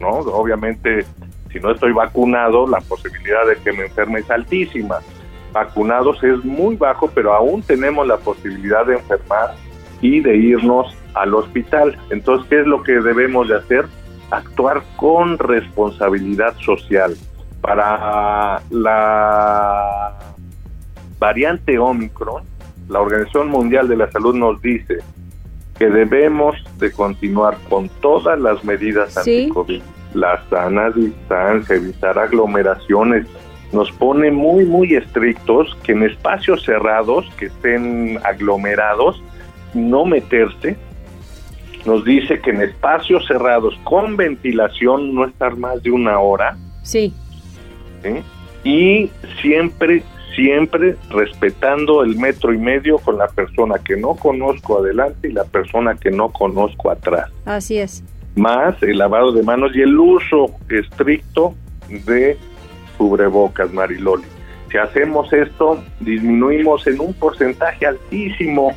[0.00, 0.08] ¿no?
[0.08, 1.04] Obviamente,
[1.52, 5.00] si no estoy vacunado, la posibilidad de que me enferme es altísima.
[5.52, 9.54] Vacunados es muy bajo, pero aún tenemos la posibilidad de enfermar
[10.00, 11.98] y de irnos al hospital.
[12.10, 13.86] Entonces, ¿qué es lo que debemos de hacer?
[14.30, 17.14] Actuar con responsabilidad social.
[17.60, 20.31] Para la
[21.22, 22.42] variante Omicron,
[22.88, 24.98] la Organización Mundial de la Salud nos dice
[25.78, 29.80] que debemos de continuar con todas las medidas anti-COVID,
[30.14, 33.28] la sana distancia, evitar aglomeraciones.
[33.70, 39.22] Nos pone muy, muy estrictos que en espacios cerrados, que estén aglomerados,
[39.74, 40.76] no meterse.
[41.86, 46.56] Nos dice que en espacios cerrados con ventilación no estar más de una hora.
[46.82, 47.14] Sí.
[48.64, 49.08] Y
[49.40, 50.02] siempre,
[50.34, 55.44] siempre respetando el metro y medio con la persona que no conozco adelante y la
[55.44, 57.30] persona que no conozco atrás.
[57.44, 58.04] Así es.
[58.34, 61.54] Más el lavado de manos y el uso estricto
[61.88, 62.36] de
[62.96, 64.24] cubrebocas, Mariloli.
[64.70, 68.72] Si hacemos esto, disminuimos en un porcentaje altísimo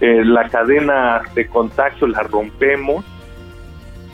[0.00, 3.04] eh, la cadena de contacto, la rompemos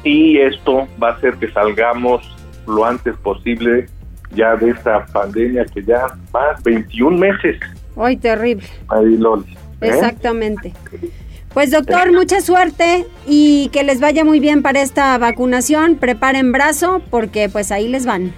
[0.04, 2.22] y esto va a hacer que salgamos
[2.66, 3.86] lo antes posible
[4.34, 7.58] ya de esta pandemia que ya más 21 meses.
[7.96, 8.66] Ay, terrible.
[8.88, 9.88] Mariloli, ¿eh?
[9.88, 10.72] Exactamente.
[11.52, 15.96] Pues doctor, mucha suerte y que les vaya muy bien para esta vacunación.
[15.96, 18.32] Preparen brazo porque pues ahí les van.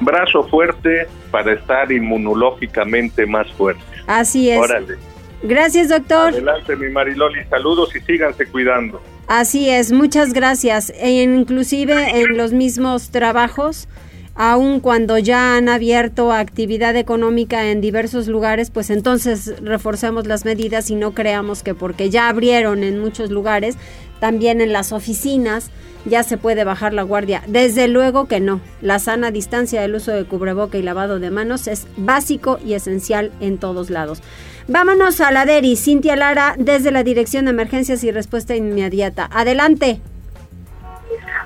[0.00, 3.82] brazo fuerte para estar inmunológicamente más fuerte.
[4.08, 4.58] Así es.
[4.58, 4.96] Órale.
[5.42, 6.32] Gracias, doctor.
[6.32, 7.44] Adelante, mi Mariloli.
[7.48, 9.00] Saludos y síganse cuidando.
[9.28, 10.92] Así es, muchas gracias.
[10.96, 13.88] E inclusive en los mismos trabajos
[14.36, 20.90] aun cuando ya han abierto actividad económica en diversos lugares, pues entonces reforcemos las medidas
[20.90, 23.76] y no creamos que porque ya abrieron en muchos lugares,
[24.20, 25.70] también en las oficinas
[26.04, 27.42] ya se puede bajar la guardia.
[27.46, 28.60] Desde luego que no.
[28.80, 33.32] La sana distancia del uso de cubreboca y lavado de manos es básico y esencial
[33.40, 34.22] en todos lados.
[34.68, 39.28] Vámonos a la DERI, Cintia Lara, desde la Dirección de Emergencias y Respuesta Inmediata.
[39.32, 40.00] Adelante.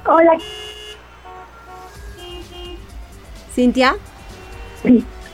[0.06, 0.38] Hola.
[3.60, 3.94] Cintia.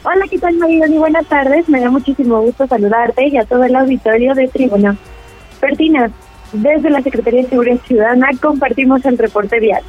[0.02, 0.56] Hola, ¿qué tal?
[0.56, 1.68] Muy buenas tardes.
[1.68, 4.96] Me da muchísimo gusto saludarte y a todo el auditorio de Tribuna.
[5.60, 6.10] Pertina,
[6.52, 9.80] desde la Secretaría de Seguridad Ciudadana compartimos el reporte vial.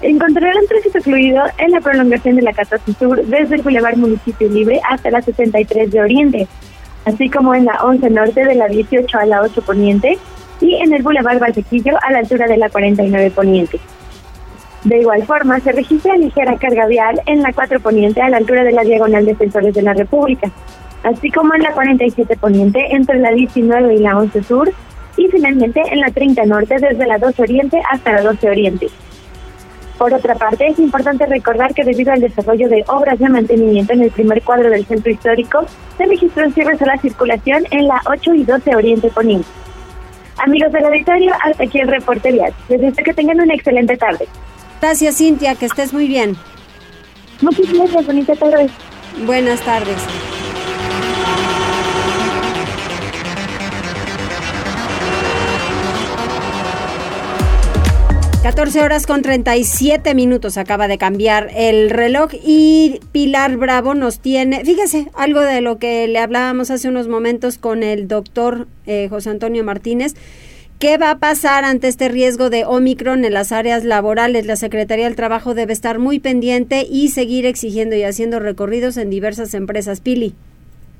[0.00, 4.80] Encontrarán tránsito fluido en la prolongación de la Casa Sur desde el Boulevard Municipio Libre
[4.88, 6.46] hasta la 63 de Oriente,
[7.04, 10.16] así como en la 11 Norte de la 18 a la 8 Poniente
[10.60, 13.80] y en el Boulevard Valsequillo a la altura de la 49 Poniente.
[14.84, 18.62] De igual forma, se registra ligera carga vial en la 4 Poniente a la altura
[18.62, 20.50] de la Diagonal Defensores de la República,
[21.02, 24.72] así como en la 47 Poniente entre la 19 y la 11 Sur,
[25.16, 28.86] y finalmente en la 30 Norte desde la 2 Oriente hasta la 12 Oriente.
[29.98, 34.02] Por otra parte, es importante recordar que debido al desarrollo de obras de mantenimiento en
[34.02, 38.32] el primer cuadro del centro histórico, se registró cierres a la circulación en la 8
[38.34, 39.48] y 12 Oriente Poniente.
[40.36, 42.54] Amigos del auditorio, hasta aquí el reporte vial.
[42.68, 44.28] Les deseo que tengan una excelente tarde.
[44.80, 46.36] Gracias, Cintia, que estés muy bien.
[47.40, 48.68] Muchas gracias, bonita tarde.
[49.26, 49.96] Buenas tardes.
[58.48, 64.64] ...14 horas con 37 minutos acaba de cambiar el reloj y Pilar Bravo nos tiene,
[64.64, 69.30] fíjese, algo de lo que le hablábamos hace unos momentos con el doctor eh, José
[69.30, 70.14] Antonio Martínez,
[70.78, 74.46] ¿Qué va a pasar ante este riesgo de Omicron en las áreas laborales?
[74.46, 79.10] La Secretaría del Trabajo debe estar muy pendiente y seguir exigiendo y haciendo recorridos en
[79.10, 80.00] diversas empresas.
[80.00, 80.34] Pili.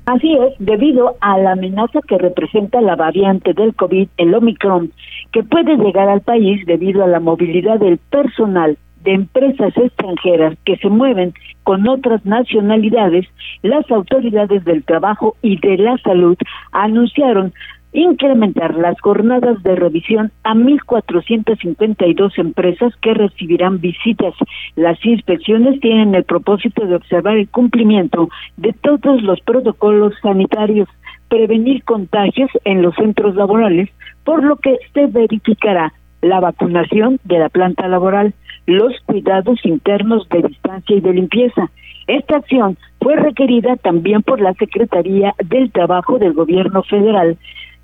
[0.05, 4.91] Así es, debido a la amenaza que representa la variante del COVID, el Omicron,
[5.31, 10.75] que puede llegar al país debido a la movilidad del personal de empresas extranjeras que
[10.75, 13.27] se mueven con otras nacionalidades,
[13.61, 16.37] las autoridades del trabajo y de la salud
[16.73, 17.53] anunciaron
[17.91, 24.33] incrementar las jornadas de revisión a 1.452 empresas que recibirán visitas.
[24.75, 30.87] Las inspecciones tienen el propósito de observar el cumplimiento de todos los protocolos sanitarios,
[31.29, 33.89] prevenir contagios en los centros laborales,
[34.23, 38.33] por lo que se verificará la vacunación de la planta laboral,
[38.65, 41.69] los cuidados internos de distancia y de limpieza.
[42.07, 47.37] Esta acción fue requerida también por la Secretaría del Trabajo del Gobierno Federal,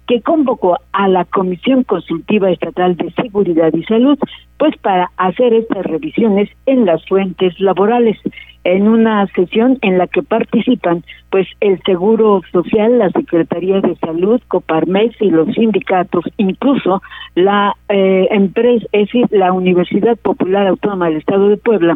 [0.08, 4.18] que convocó a la Comisión Consultiva Estatal de Seguridad y Salud,
[4.58, 8.18] pues para hacer estas revisiones en las fuentes laborales.
[8.66, 14.42] en una sesión en la que participan pues el Seguro Social, la Secretaría de Salud,
[14.48, 17.04] Coparmex y los sindicatos, incluso
[17.36, 21.96] la eh, empresa, es la Universidad Popular Autónoma del Estado de Puebla,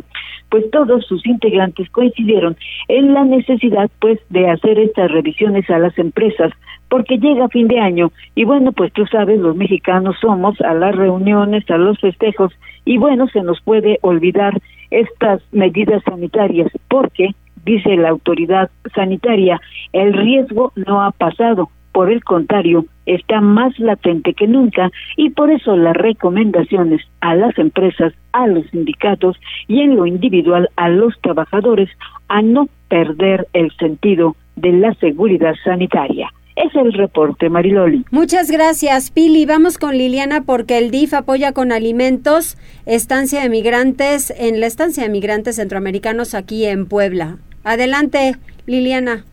[0.49, 2.55] pues todos sus integrantes coincidieron
[2.87, 6.51] en la necesidad pues de hacer estas revisiones a las empresas
[6.89, 10.95] porque llega fin de año y bueno, pues tú sabes, los mexicanos somos a las
[10.95, 12.51] reuniones, a los festejos
[12.85, 14.59] y bueno, se nos puede olvidar
[14.91, 19.61] estas medidas sanitarias porque dice la autoridad sanitaria,
[19.93, 25.51] el riesgo no ha pasado, por el contrario, está más latente que nunca y por
[25.51, 29.37] eso las recomendaciones a las empresas, a los sindicatos
[29.67, 31.89] y en lo individual a los trabajadores
[32.27, 36.31] a no perder el sentido de la seguridad sanitaria.
[36.55, 38.05] Es el reporte, Mariloli.
[38.11, 39.45] Muchas gracias, Pili.
[39.45, 45.03] Vamos con Liliana porque el DIF apoya con alimentos estancia de migrantes en la estancia
[45.03, 47.37] de migrantes centroamericanos aquí en Puebla.
[47.63, 48.35] Adelante,
[48.65, 49.23] Liliana.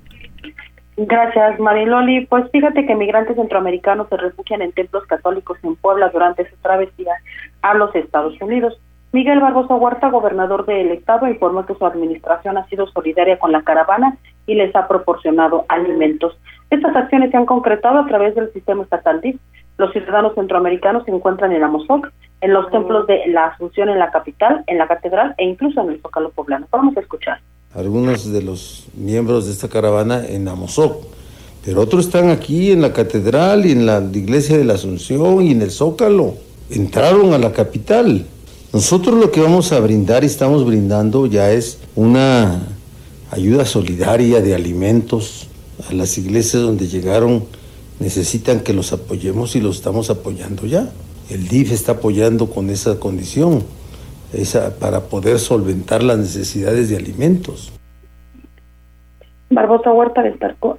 [0.96, 2.26] Gracias, Mariloli.
[2.26, 7.12] Pues fíjate que migrantes centroamericanos se refugian en templos católicos en Puebla durante su travesía
[7.62, 8.80] a los Estados Unidos.
[9.16, 13.62] Miguel Barbosa Huerta, gobernador del estado, informó que su administración ha sido solidaria con la
[13.62, 16.36] caravana y les ha proporcionado alimentos.
[16.68, 19.40] Estas acciones se han concretado a través del sistema estatal DIF.
[19.78, 22.12] Los ciudadanos centroamericanos se encuentran en Amozoc,
[22.42, 25.92] en los templos de la Asunción en la capital, en la catedral e incluso en
[25.92, 26.66] el Zócalo poblano.
[26.70, 27.40] Vamos a escuchar.
[27.74, 31.06] Algunos de los miembros de esta caravana en Amozoc,
[31.64, 35.52] pero otros están aquí en la catedral y en la iglesia de la Asunción y
[35.52, 36.34] en el Zócalo.
[36.68, 38.26] Entraron a la capital
[38.76, 42.60] nosotros lo que vamos a brindar y estamos brindando ya es una
[43.30, 45.48] ayuda solidaria de alimentos
[45.88, 47.46] a las iglesias donde llegaron.
[48.00, 50.90] Necesitan que los apoyemos y los estamos apoyando ya.
[51.30, 53.64] El DIF está apoyando con esa condición
[54.34, 57.72] esa, para poder solventar las necesidades de alimentos.
[59.48, 60.22] Barbosa Huerta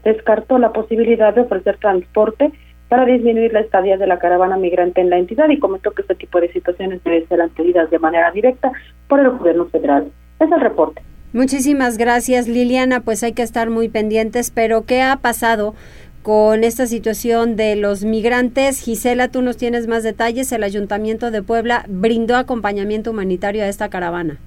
[0.04, 2.52] descartó la posibilidad de ofrecer transporte
[2.90, 6.16] para disminuir la estadía de la caravana migrante en la entidad y comentó que este
[6.16, 8.72] tipo de situaciones deben ser atendidas de manera directa
[9.08, 10.12] por el gobierno federal.
[10.40, 11.02] Es el reporte.
[11.34, 15.76] Muchísimas gracias Liliana, pues hay que estar muy pendientes, pero ¿qué ha pasado
[16.24, 18.82] con esta situación de los migrantes?
[18.82, 20.52] Gisela, tú nos tienes más detalles.
[20.52, 24.38] El Ayuntamiento de Puebla brindó acompañamiento humanitario a esta caravana.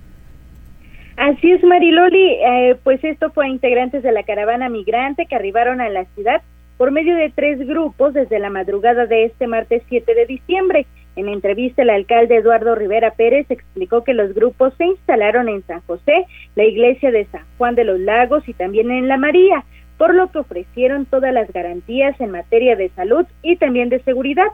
[1.16, 2.32] Así es, Mariloli.
[2.32, 6.42] Eh, pues esto fue a integrantes de la caravana migrante que arribaron a la ciudad
[6.80, 10.86] por medio de tres grupos desde la madrugada de este martes 7 de diciembre.
[11.14, 15.82] En entrevista, el alcalde Eduardo Rivera Pérez explicó que los grupos se instalaron en San
[15.82, 16.24] José,
[16.54, 19.62] la iglesia de San Juan de los Lagos y también en La María,
[19.98, 24.48] por lo que ofrecieron todas las garantías en materia de salud y también de seguridad.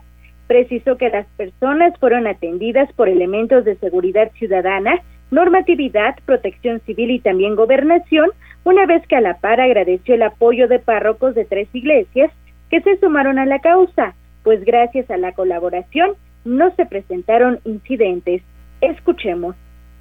[0.49, 5.01] Precisó que las personas fueron atendidas por elementos de seguridad ciudadana,
[5.31, 8.31] normatividad, protección civil y también gobernación,
[8.67, 12.33] una vez que a la par agradeció el apoyo de párrocos de tres iglesias
[12.69, 18.43] que se sumaron a la causa, pues gracias a la colaboración no se presentaron incidentes.
[18.81, 19.55] Escuchemos.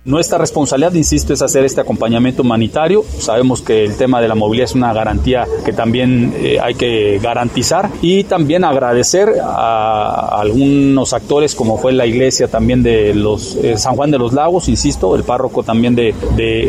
[0.05, 3.03] Nuestra responsabilidad, insisto, es hacer este acompañamiento humanitario.
[3.17, 7.17] Sabemos que el tema de la movilidad es una garantía que también eh, hay que
[7.17, 13.79] garantizar y también agradecer a, algunos actores como fue la iglesia también de los eh,
[13.79, 16.13] San Juan de los Lagos, insisto, el párroco también de,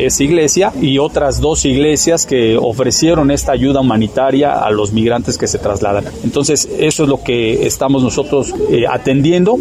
[0.06, 5.46] esa iglesia y otras dos iglesias que ofrecieron esta ayuda humanitaria a los migrantes que
[5.46, 6.06] se trasladan.
[6.24, 9.58] Entonces, eso es lo que estamos nosotros eh, atendiendo.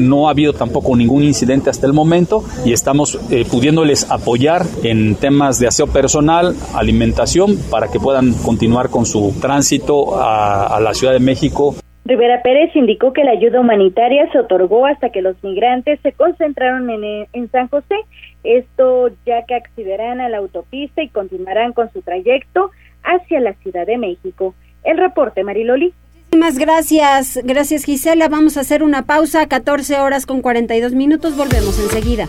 [0.00, 5.14] no ha habido tampoco ningún incidente hasta el momento y estamos eh, pudiéndoles apoyar en
[5.16, 11.12] temas de aseo personal, alimentación, para que puedan continuar con su tránsito a, la Ciudad
[11.12, 11.74] de México.
[12.04, 16.88] Rivera Pérez indicó que la ayuda humanitaria se otorgó hasta que los migrantes se concentraron
[16.90, 17.96] en, en San José,
[18.44, 22.70] esto ya que accederán a la autopista y continuarán con su trayecto
[23.02, 24.54] hacia la Ciudad de México.
[24.84, 25.92] El reporte, Mariloli.
[26.36, 28.28] Muchísimas gracias, gracias Gisela.
[28.28, 32.28] Vamos a hacer una pausa, 14 horas con 42 minutos, volvemos enseguida.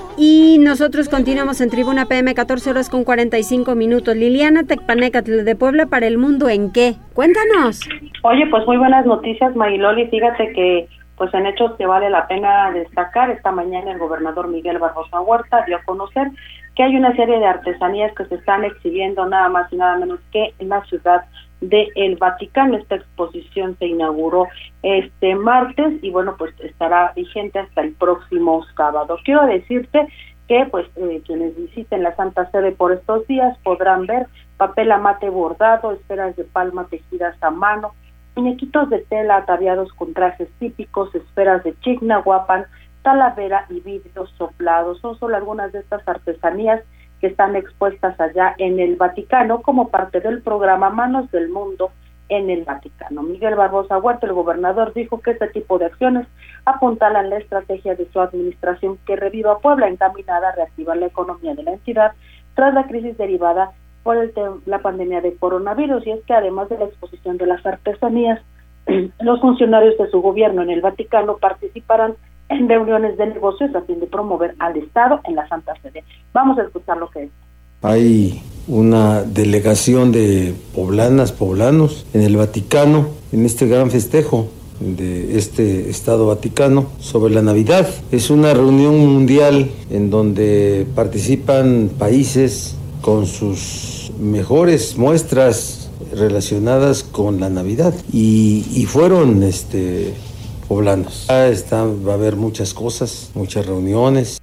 [0.17, 4.15] y nosotros continuamos en Tribuna PM 14 horas con 45 minutos.
[4.15, 6.95] Liliana Tecpanecatl de Puebla para el Mundo, ¿en qué?
[7.13, 7.81] Cuéntanos.
[8.23, 10.07] Oye, pues muy buenas noticias, Mariloli.
[10.07, 10.87] Fíjate que
[11.17, 15.63] pues en hechos que vale la pena destacar, esta mañana el gobernador Miguel Barbosa Huerta
[15.67, 16.31] dio a conocer
[16.75, 20.19] que hay una serie de artesanías que se están exhibiendo nada más y nada menos
[20.31, 21.23] que en la ciudad
[21.61, 22.77] de el Vaticano.
[22.77, 24.47] Esta exposición se inauguró
[24.83, 29.17] este martes y bueno, pues estará vigente hasta el próximo sábado.
[29.23, 30.07] Quiero decirte
[30.47, 35.29] que pues eh, quienes visiten la Santa Sede por estos días podrán ver papel amate
[35.29, 37.93] bordado, esferas de palma tejidas a mano,
[38.35, 42.65] muñequitos de tela ataviados con trajes típicos, esferas de chignahuapan,
[43.01, 44.99] talavera y vidrios soplados.
[44.99, 46.83] Son solo algunas de estas artesanías
[47.21, 51.91] que están expuestas allá en el Vaticano como parte del programa Manos del Mundo
[52.29, 53.21] en el Vaticano.
[53.23, 56.27] Miguel Barbosa Huerta, el gobernador, dijo que este tipo de acciones
[56.65, 61.63] apuntalan la estrategia de su administración que reviva Puebla encaminada a reactivar la economía de
[61.63, 62.13] la entidad
[62.55, 63.71] tras la crisis derivada
[64.03, 64.33] por el
[64.65, 66.07] la pandemia de coronavirus.
[66.07, 68.41] Y es que además de la exposición de las artesanías,
[69.19, 72.15] los funcionarios de su gobierno en el Vaticano participarán
[72.51, 76.03] en reuniones de negocios a fin de promover al Estado en la Santa Sede.
[76.33, 77.29] Vamos a escuchar lo que es.
[77.81, 84.49] Hay una delegación de poblanas, poblanos en el Vaticano, en este gran festejo
[84.79, 87.87] de este Estado Vaticano sobre la Navidad.
[88.11, 97.49] Es una reunión mundial en donde participan países con sus mejores muestras relacionadas con la
[97.49, 100.13] Navidad y, y fueron este
[100.71, 101.27] poblanos.
[101.29, 104.39] Va a haber muchas cosas, muchas reuniones.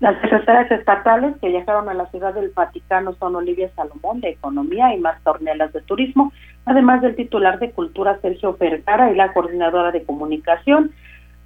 [0.00, 4.92] Las secretarias estatales que viajaron a la ciudad del Vaticano son Olivia Salomón de Economía
[4.92, 6.32] y Marta Ornelas de Turismo,
[6.64, 10.90] además del titular de Cultura Sergio Vergara y la coordinadora de Comunicación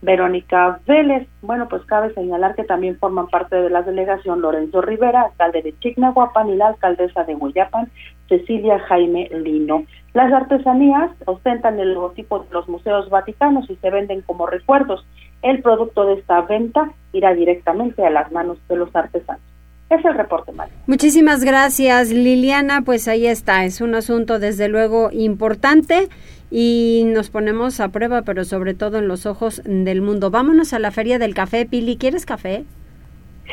[0.03, 1.27] Verónica Vélez.
[1.43, 5.79] Bueno, pues cabe señalar que también forman parte de la delegación Lorenzo Rivera, alcalde de
[5.81, 7.91] Chignahuapan, y la alcaldesa de Hueyapan,
[8.29, 9.85] Cecilia Jaime Lino.
[10.15, 15.07] Las artesanías ostentan el logotipo de los museos vaticanos y se venden como recuerdos.
[15.43, 19.43] El producto de esta venta irá directamente a las manos de los artesanos.
[19.89, 20.75] Es el reporte, María.
[20.87, 22.83] Muchísimas gracias, Liliana.
[22.83, 26.09] Pues ahí está, es un asunto desde luego importante
[26.51, 30.31] y nos ponemos a prueba, pero sobre todo en los ojos del mundo.
[30.31, 31.67] Vámonos a la Feria del Café.
[31.67, 32.65] Pili, ¿quieres café?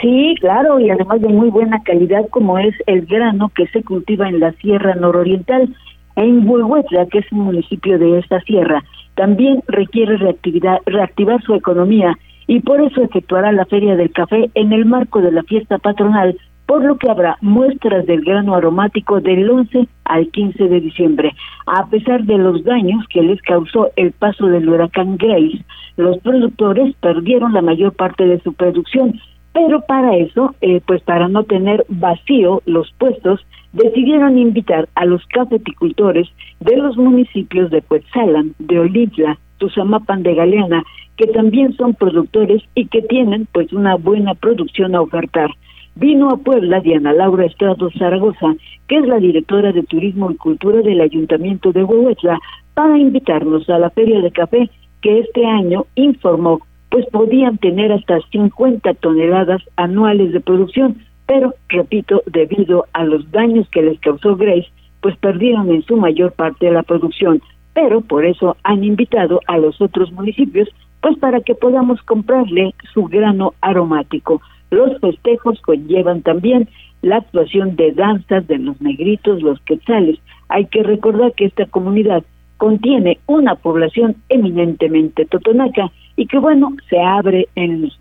[0.01, 4.27] Sí, claro, y además de muy buena calidad como es el grano que se cultiva
[4.27, 5.75] en la Sierra Nororiental,
[6.15, 8.83] en Huehuetla, que es un municipio de esta sierra.
[9.15, 12.17] También requiere reactividad, reactivar su economía
[12.47, 16.37] y por eso efectuará la Feria del Café en el marco de la fiesta patronal
[16.66, 21.36] por lo que habrá muestras del grano aromático del 11 al 15 de diciembre.
[21.66, 25.64] A pesar de los daños que les causó el paso del huracán Grace,
[25.97, 29.20] los productores perdieron la mayor parte de su producción,
[29.53, 35.26] pero para eso, eh, pues para no tener vacío los puestos, decidieron invitar a los
[35.28, 36.28] cafeticultores
[36.59, 40.84] de los municipios de Cuetzalan, de Olivla, Tuzamapan de Galeana,
[41.18, 45.51] que también son productores y que tienen pues una buena producción a ofertar
[45.95, 48.55] vino a Puebla Diana Laura Estrado Zaragoza,
[48.87, 52.39] que es la directora de Turismo y Cultura del Ayuntamiento de Huehuetla,
[52.73, 54.69] para invitarnos a la Feria de Café
[55.01, 56.59] que este año informó
[56.93, 63.67] pues podían tener hasta 50 toneladas anuales de producción, pero repito, debido a los daños
[63.69, 64.67] que les causó Grace,
[65.01, 67.41] pues perdieron en su mayor parte la producción,
[67.73, 70.69] pero por eso han invitado a los otros municipios
[71.01, 74.39] pues para que podamos comprarle su grano aromático.
[74.74, 76.67] Los festejos conllevan también
[77.01, 80.19] la actuación de danzas de los negritos, los quetzales.
[80.49, 82.24] Hay que recordar que esta comunidad
[82.57, 87.97] contiene una población eminentemente totonaca y que bueno, se abre en los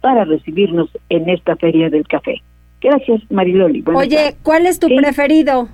[0.00, 2.40] para recibirnos en esta feria del café.
[2.80, 3.84] Gracias, Mariloli.
[3.94, 5.68] Oye, ¿cuál es tu preferido?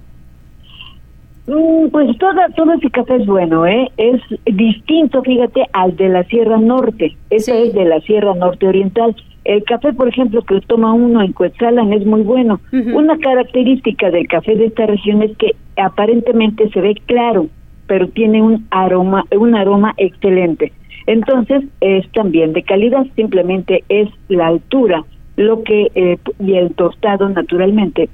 [1.46, 3.88] Mm, pues toda, todo ese café es bueno, ¿eh?
[3.96, 7.16] Es distinto, fíjate, al de la Sierra Norte.
[7.30, 9.14] Ese es de la Sierra Norte Oriental.
[9.46, 12.58] El café, por ejemplo, que toma uno en Cuetzalan es muy bueno.
[12.72, 17.46] Una característica del café de esta región es que aparentemente se ve claro,
[17.86, 20.72] pero tiene un aroma, un aroma excelente.
[21.06, 25.04] Entonces es también de calidad, simplemente es la altura,
[25.36, 28.08] lo que eh, y el tostado naturalmente,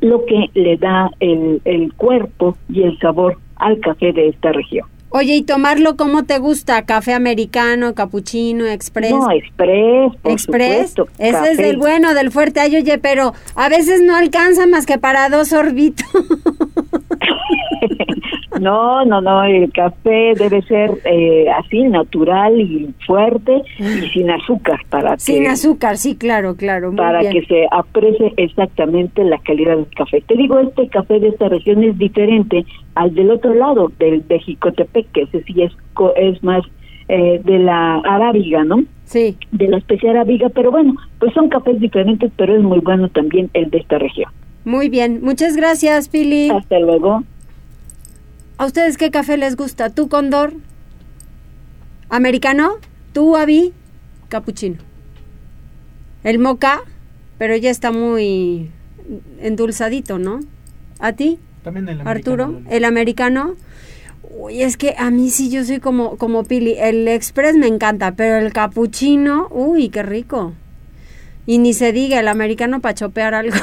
[0.00, 4.88] lo que le da el, el cuerpo y el sabor al café de esta región.
[5.16, 6.86] Oye, ¿y tomarlo cómo te gusta?
[6.86, 9.12] ¿Café americano, capuchino, express?
[9.12, 10.94] No, express, por ¿Express?
[11.18, 12.58] Ese es el bueno, del fuerte.
[12.58, 16.04] Ay, oye, pero a veces no alcanza más que para dos orbitos.
[18.60, 24.80] No, no, no, el café debe ser eh, así, natural y fuerte y sin azúcar.
[24.88, 26.94] para Sin azúcar, sí, claro, claro.
[26.94, 30.22] para que se aprecie exactamente la calidad del café.
[30.22, 34.38] Te digo, este café de esta región es diferente al del otro lado, del de
[34.40, 35.72] Jicotepec, que ese sí es,
[36.16, 36.62] es más
[37.08, 38.84] eh, de la arábiga, ¿no?
[39.04, 39.36] Sí.
[39.52, 43.50] De la especie arábiga, pero bueno, pues son cafés diferentes, pero es muy bueno también
[43.52, 44.30] el de esta región.
[44.64, 46.48] Muy bien, muchas gracias, Pili.
[46.48, 47.22] Hasta luego.
[48.56, 49.90] ¿A ustedes qué café les gusta?
[49.90, 50.54] ¿Tú, Condor?
[52.08, 52.76] ¿Americano?
[53.12, 53.72] ¿Tú, Avi?
[54.28, 54.78] Capuchino.
[56.22, 56.82] El moca,
[57.36, 58.70] pero ya está muy
[59.40, 60.40] endulzadito, ¿no?
[61.00, 61.38] ¿A ti?
[61.64, 62.76] También el Arturo, americano.
[62.76, 63.56] el americano.
[64.30, 66.76] Uy, es que a mí sí yo soy como, como Pili.
[66.78, 70.54] El express me encanta, pero el capuchino, uy, qué rico.
[71.46, 73.56] Y ni se diga el americano para chopear algo.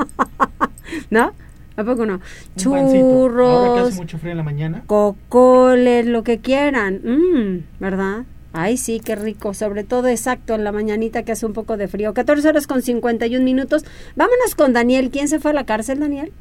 [1.10, 1.32] ¿No?
[1.80, 2.14] ¿A poco no?
[2.14, 2.74] Un pancito.
[2.74, 4.82] Ahora que Churros, hace mucho frío en la mañana.
[4.86, 7.00] cocoles, lo que quieran.
[7.04, 8.24] Mm, ¿Verdad?
[8.52, 9.54] Ay, sí, qué rico.
[9.54, 12.12] Sobre todo exacto en la mañanita que hace un poco de frío.
[12.14, 13.84] 14 horas con 51 minutos.
[14.16, 15.10] Vámonos con Daniel.
[15.10, 16.32] ¿Quién se fue a la cárcel, Daniel?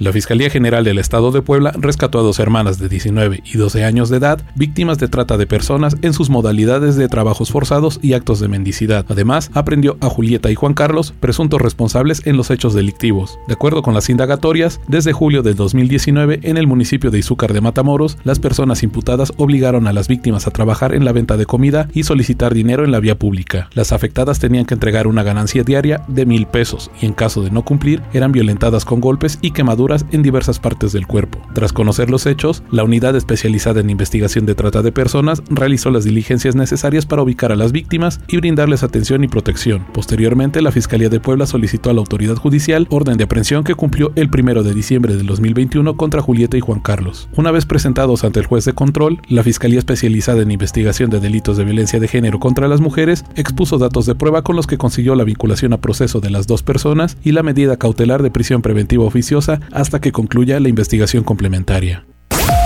[0.00, 3.84] La Fiscalía General del Estado de Puebla rescató a dos hermanas de 19 y 12
[3.84, 8.14] años de edad, víctimas de trata de personas en sus modalidades de trabajos forzados y
[8.14, 9.04] actos de mendicidad.
[9.10, 13.38] Además, aprendió a Julieta y Juan Carlos, presuntos responsables en los hechos delictivos.
[13.46, 17.60] De acuerdo con las indagatorias, desde julio del 2019, en el municipio de Izúcar de
[17.60, 21.88] Matamoros, las personas imputadas obligaron a las víctimas a trabajar en la venta de comida
[21.92, 23.68] y solicitar dinero en la vía pública.
[23.74, 27.50] Las afectadas tenían que entregar una ganancia diaria de mil pesos y en caso de
[27.50, 31.40] no cumplir, eran violentadas con golpes y quemaduras en diversas partes del cuerpo.
[31.54, 36.04] Tras conocer los hechos, la unidad especializada en investigación de trata de personas realizó las
[36.04, 39.84] diligencias necesarias para ubicar a las víctimas y brindarles atención y protección.
[39.92, 44.12] Posteriormente, la Fiscalía de Puebla solicitó a la autoridad judicial orden de aprehensión que cumplió
[44.14, 47.28] el 1 de diciembre del 2021 contra Julieta y Juan Carlos.
[47.36, 51.56] Una vez presentados ante el juez de control, la Fiscalía especializada en investigación de delitos
[51.56, 55.14] de violencia de género contra las mujeres expuso datos de prueba con los que consiguió
[55.14, 59.04] la vinculación a proceso de las dos personas y la medida cautelar de prisión preventiva
[59.04, 62.04] oficiosa hasta que concluya la investigación complementaria.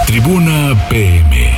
[0.06, 1.50] Tribuna PM.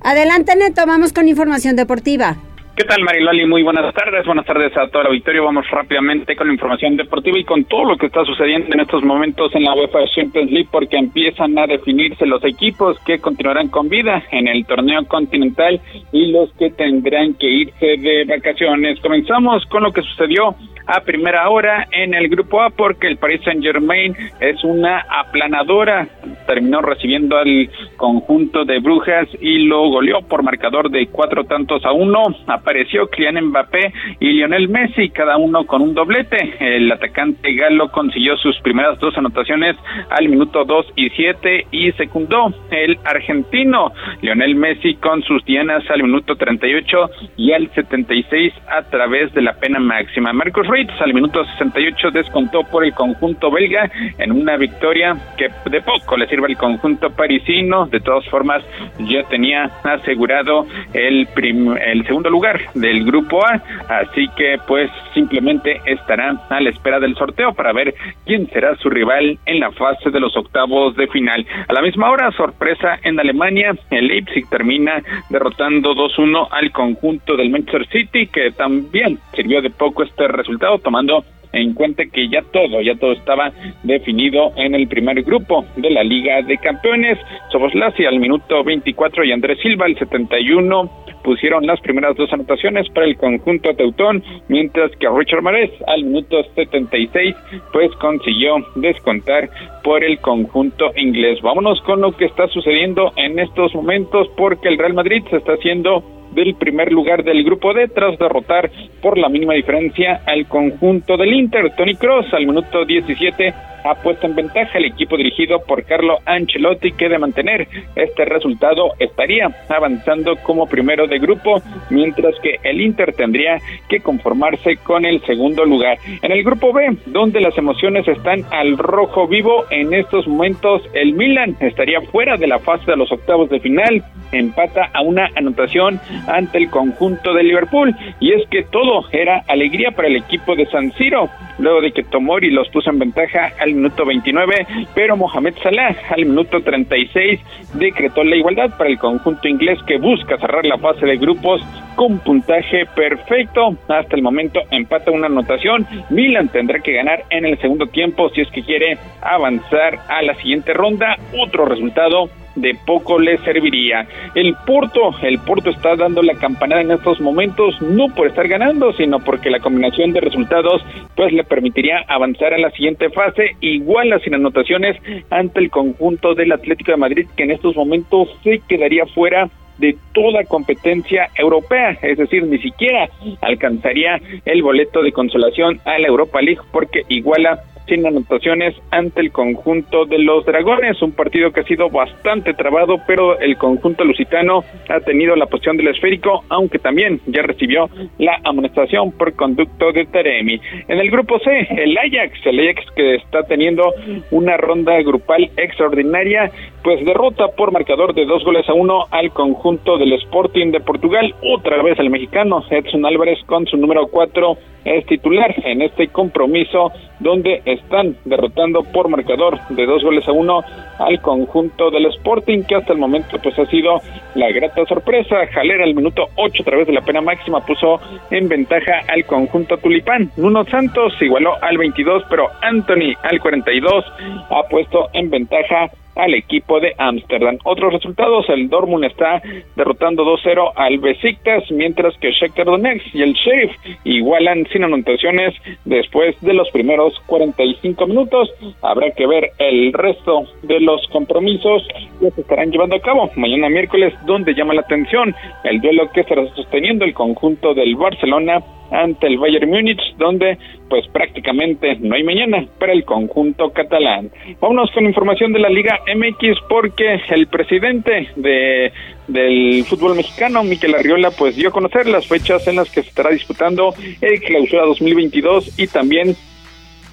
[0.00, 0.84] Adelante, Neto.
[0.86, 2.36] Vamos con información deportiva.
[2.74, 3.44] ¿Qué tal, Mariloli?
[3.44, 4.24] Muy buenas tardes.
[4.24, 5.44] Buenas tardes a todo el auditorio.
[5.44, 9.04] Vamos rápidamente con la información deportiva y con todo lo que está sucediendo en estos
[9.04, 13.90] momentos en la UEFA Champions League porque empiezan a definirse los equipos que continuarán con
[13.90, 18.98] vida en el torneo continental y los que tendrán que irse de vacaciones.
[19.00, 20.56] Comenzamos con lo que sucedió
[20.86, 26.08] a primera hora en el grupo A porque el Paris Saint Germain es una aplanadora.
[26.46, 31.92] Terminó recibiendo al conjunto de Brujas y lo goleó por marcador de cuatro tantos a
[31.92, 32.22] uno.
[32.62, 36.54] Apareció Kylian Mbappé y Lionel Messi, cada uno con un doblete.
[36.60, 39.76] El atacante galo consiguió sus primeras dos anotaciones
[40.10, 46.04] al minuto 2 y 7 y secundó el argentino Lionel Messi con sus dianas al
[46.04, 50.32] minuto 38 y al 76 a través de la pena máxima.
[50.32, 55.80] Marcos Reitz al minuto 68 descontó por el conjunto belga en una victoria que de
[55.82, 57.86] poco le sirve al conjunto parisino.
[57.86, 58.62] De todas formas,
[59.00, 66.34] ya tenía asegurado el, el segundo lugar del grupo A, así que pues simplemente estará
[66.48, 67.94] a la espera del sorteo para ver
[68.24, 71.46] quién será su rival en la fase de los octavos de final.
[71.68, 77.50] A la misma hora, sorpresa en Alemania, el Leipzig termina derrotando 2-1 al conjunto del
[77.50, 82.80] Manchester City, que también sirvió de poco este resultado, tomando en cuenta que ya todo,
[82.80, 87.18] ya todo estaba definido en el primer grupo de la Liga de Campeones.
[87.50, 90.90] Soboslasi al minuto 24 y Andrés Silva al 71
[91.22, 96.42] pusieron las primeras dos anotaciones para el conjunto teutón, mientras que Richard Mares al minuto
[96.54, 97.34] 76
[97.72, 99.48] pues consiguió descontar
[99.84, 101.40] por el conjunto inglés.
[101.42, 105.52] Vámonos con lo que está sucediendo en estos momentos porque el Real Madrid se está
[105.52, 106.02] haciendo
[106.34, 108.70] del primer lugar del grupo D tras derrotar
[109.00, 111.74] por la mínima diferencia al conjunto del Inter.
[111.76, 116.92] Tony Cross al minuto 17 ha puesto en ventaja el equipo dirigido por Carlo Ancelotti
[116.92, 123.12] que de mantener este resultado estaría avanzando como primero de grupo mientras que el Inter
[123.14, 123.58] tendría
[123.88, 125.98] que conformarse con el segundo lugar.
[126.22, 131.14] En el grupo B, donde las emociones están al rojo vivo en estos momentos, el
[131.14, 134.02] Milan estaría fuera de la fase de los octavos de final,
[134.32, 139.90] empata a una anotación ante el conjunto de Liverpool y es que todo era alegría
[139.90, 141.28] para el equipo de San Siro
[141.58, 146.26] luego de que Tomori los puso en ventaja al minuto 29, pero Mohamed Salah al
[146.26, 147.40] minuto 36
[147.74, 151.62] decretó la igualdad para el conjunto inglés que busca cerrar la fase de grupos
[151.96, 153.76] con puntaje perfecto.
[153.88, 155.86] Hasta el momento empata una anotación.
[156.10, 160.34] Milan tendrá que ganar en el segundo tiempo si es que quiere avanzar a la
[160.36, 161.16] siguiente ronda.
[161.38, 164.06] Otro resultado de poco le serviría.
[164.34, 168.92] El Porto, el Porto está dando la campanada en estos momentos, no por estar ganando,
[168.92, 170.82] sino porque la combinación de resultados
[171.16, 174.96] pues le permitiría avanzar a la siguiente fase, igual sin anotaciones
[175.30, 179.48] ante el conjunto del Atlético de Madrid, que en estos momentos se quedaría fuera
[179.78, 183.08] de toda competencia europea, es decir, ni siquiera
[183.40, 189.32] alcanzaría el boleto de consolación a la Europa League porque iguala sin anotaciones ante el
[189.32, 194.64] conjunto de los Dragones, un partido que ha sido bastante trabado, pero el conjunto lusitano
[194.88, 200.06] ha tenido la posición del esférico, aunque también ya recibió la amonestación por conducto de
[200.06, 200.60] Taremi.
[200.88, 203.92] En el grupo C, el Ajax, el Ajax que está teniendo
[204.30, 206.50] una ronda grupal extraordinaria,
[206.82, 211.34] pues derrota por marcador de dos goles a uno al conjunto del Sporting de Portugal,
[211.42, 216.90] otra vez el mexicano Edson Álvarez con su número cuatro es titular en este compromiso
[217.20, 220.62] donde están derrotando por marcador de dos goles a uno
[220.98, 224.00] al conjunto del Sporting que hasta el momento pues ha sido
[224.34, 225.46] la grata sorpresa.
[225.52, 228.00] Jalera al minuto 8 a través de la pena máxima puso
[228.30, 230.30] en ventaja al conjunto tulipán.
[230.36, 234.04] Nuno Santos igualó al 22 pero Anthony al 42
[234.50, 237.58] ha puesto en ventaja al equipo de Ámsterdam.
[237.64, 239.42] Otros resultados, el Dortmund está
[239.76, 243.72] derrotando 2-0 al Besiktas, mientras que Shakhtar Donetsk y el Sheriff
[244.04, 245.54] igualan sin anotaciones
[245.84, 248.50] después de los primeros 45 minutos.
[248.82, 251.86] Habrá que ver el resto de los compromisos
[252.20, 255.34] que se estarán llevando a cabo mañana miércoles, donde llama la atención
[255.64, 258.60] el duelo que estará sosteniendo el conjunto del Barcelona
[258.92, 264.30] ante el Bayern Múnich, donde pues prácticamente no hay mañana para el conjunto catalán.
[264.60, 268.92] Vámonos con información de la Liga MX porque el presidente de
[269.28, 273.08] del fútbol mexicano, Miquel Arriola, pues dio a conocer las fechas en las que se
[273.08, 276.36] estará disputando el Clausura 2022 y también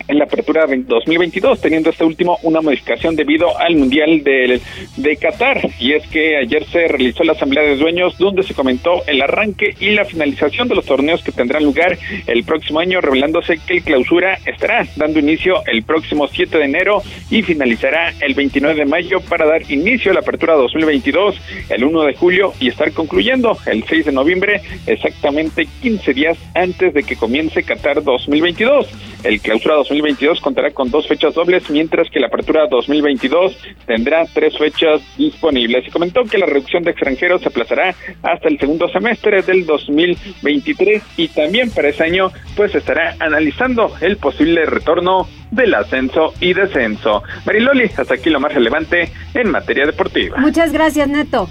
[0.10, 4.60] en la apertura 2022, teniendo este último una modificación debido al Mundial de,
[4.97, 5.62] de Qatar.
[5.80, 9.76] Y es que ayer se realizó la Asamblea de Dueños donde se comentó el arranque
[9.80, 11.97] y la finalización de los torneos que tendrán lugar
[12.28, 17.01] el próximo año, revelándose que el clausura estará dando inicio el próximo 7 de enero
[17.30, 21.39] y finalizará el 29 de mayo para dar inicio a la apertura 2022
[21.70, 26.93] el 1 de julio y estar concluyendo el 6 de noviembre, exactamente 15 días antes
[26.93, 28.88] de que comience Qatar 2022.
[29.24, 34.57] El clausura 2022 contará con dos fechas dobles, mientras que la apertura 2022 tendrá tres
[34.57, 35.88] fechas disponibles.
[35.88, 37.93] Y comentó que la reducción de extranjeros se aplazará
[38.24, 44.17] hasta el segundo semestre del 2023 y también para ese año pues estará analizando el
[44.17, 47.24] posible retorno del ascenso y descenso.
[47.45, 50.38] Mariloli, hasta aquí lo más relevante en materia deportiva.
[50.38, 51.49] Muchas gracias, Neto.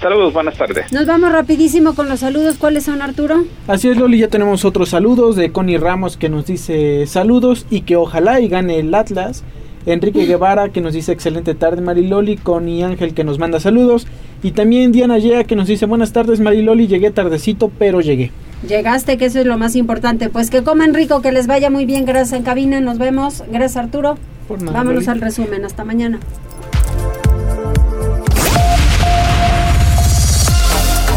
[0.00, 0.92] Saludos, buenas tardes.
[0.92, 2.56] Nos vamos rapidísimo con los saludos.
[2.56, 3.44] ¿Cuáles son, Arturo?
[3.66, 7.80] Así es, Loli, ya tenemos otros saludos de Connie Ramos que nos dice saludos y
[7.80, 9.42] que ojalá y gane el Atlas.
[9.86, 14.06] Enrique Guevara que nos dice excelente tarde Mariloli, Connie Ángel que nos manda saludos
[14.42, 18.30] y también Diana Yea que nos dice buenas tardes Mariloli, llegué tardecito pero llegué.
[18.68, 20.28] Llegaste, que eso es lo más importante.
[20.28, 22.04] Pues que coman rico, que les vaya muy bien.
[22.04, 23.42] Gracias en cabina, nos vemos.
[23.50, 24.16] Gracias Arturo.
[24.48, 26.20] Vámonos al resumen, hasta mañana.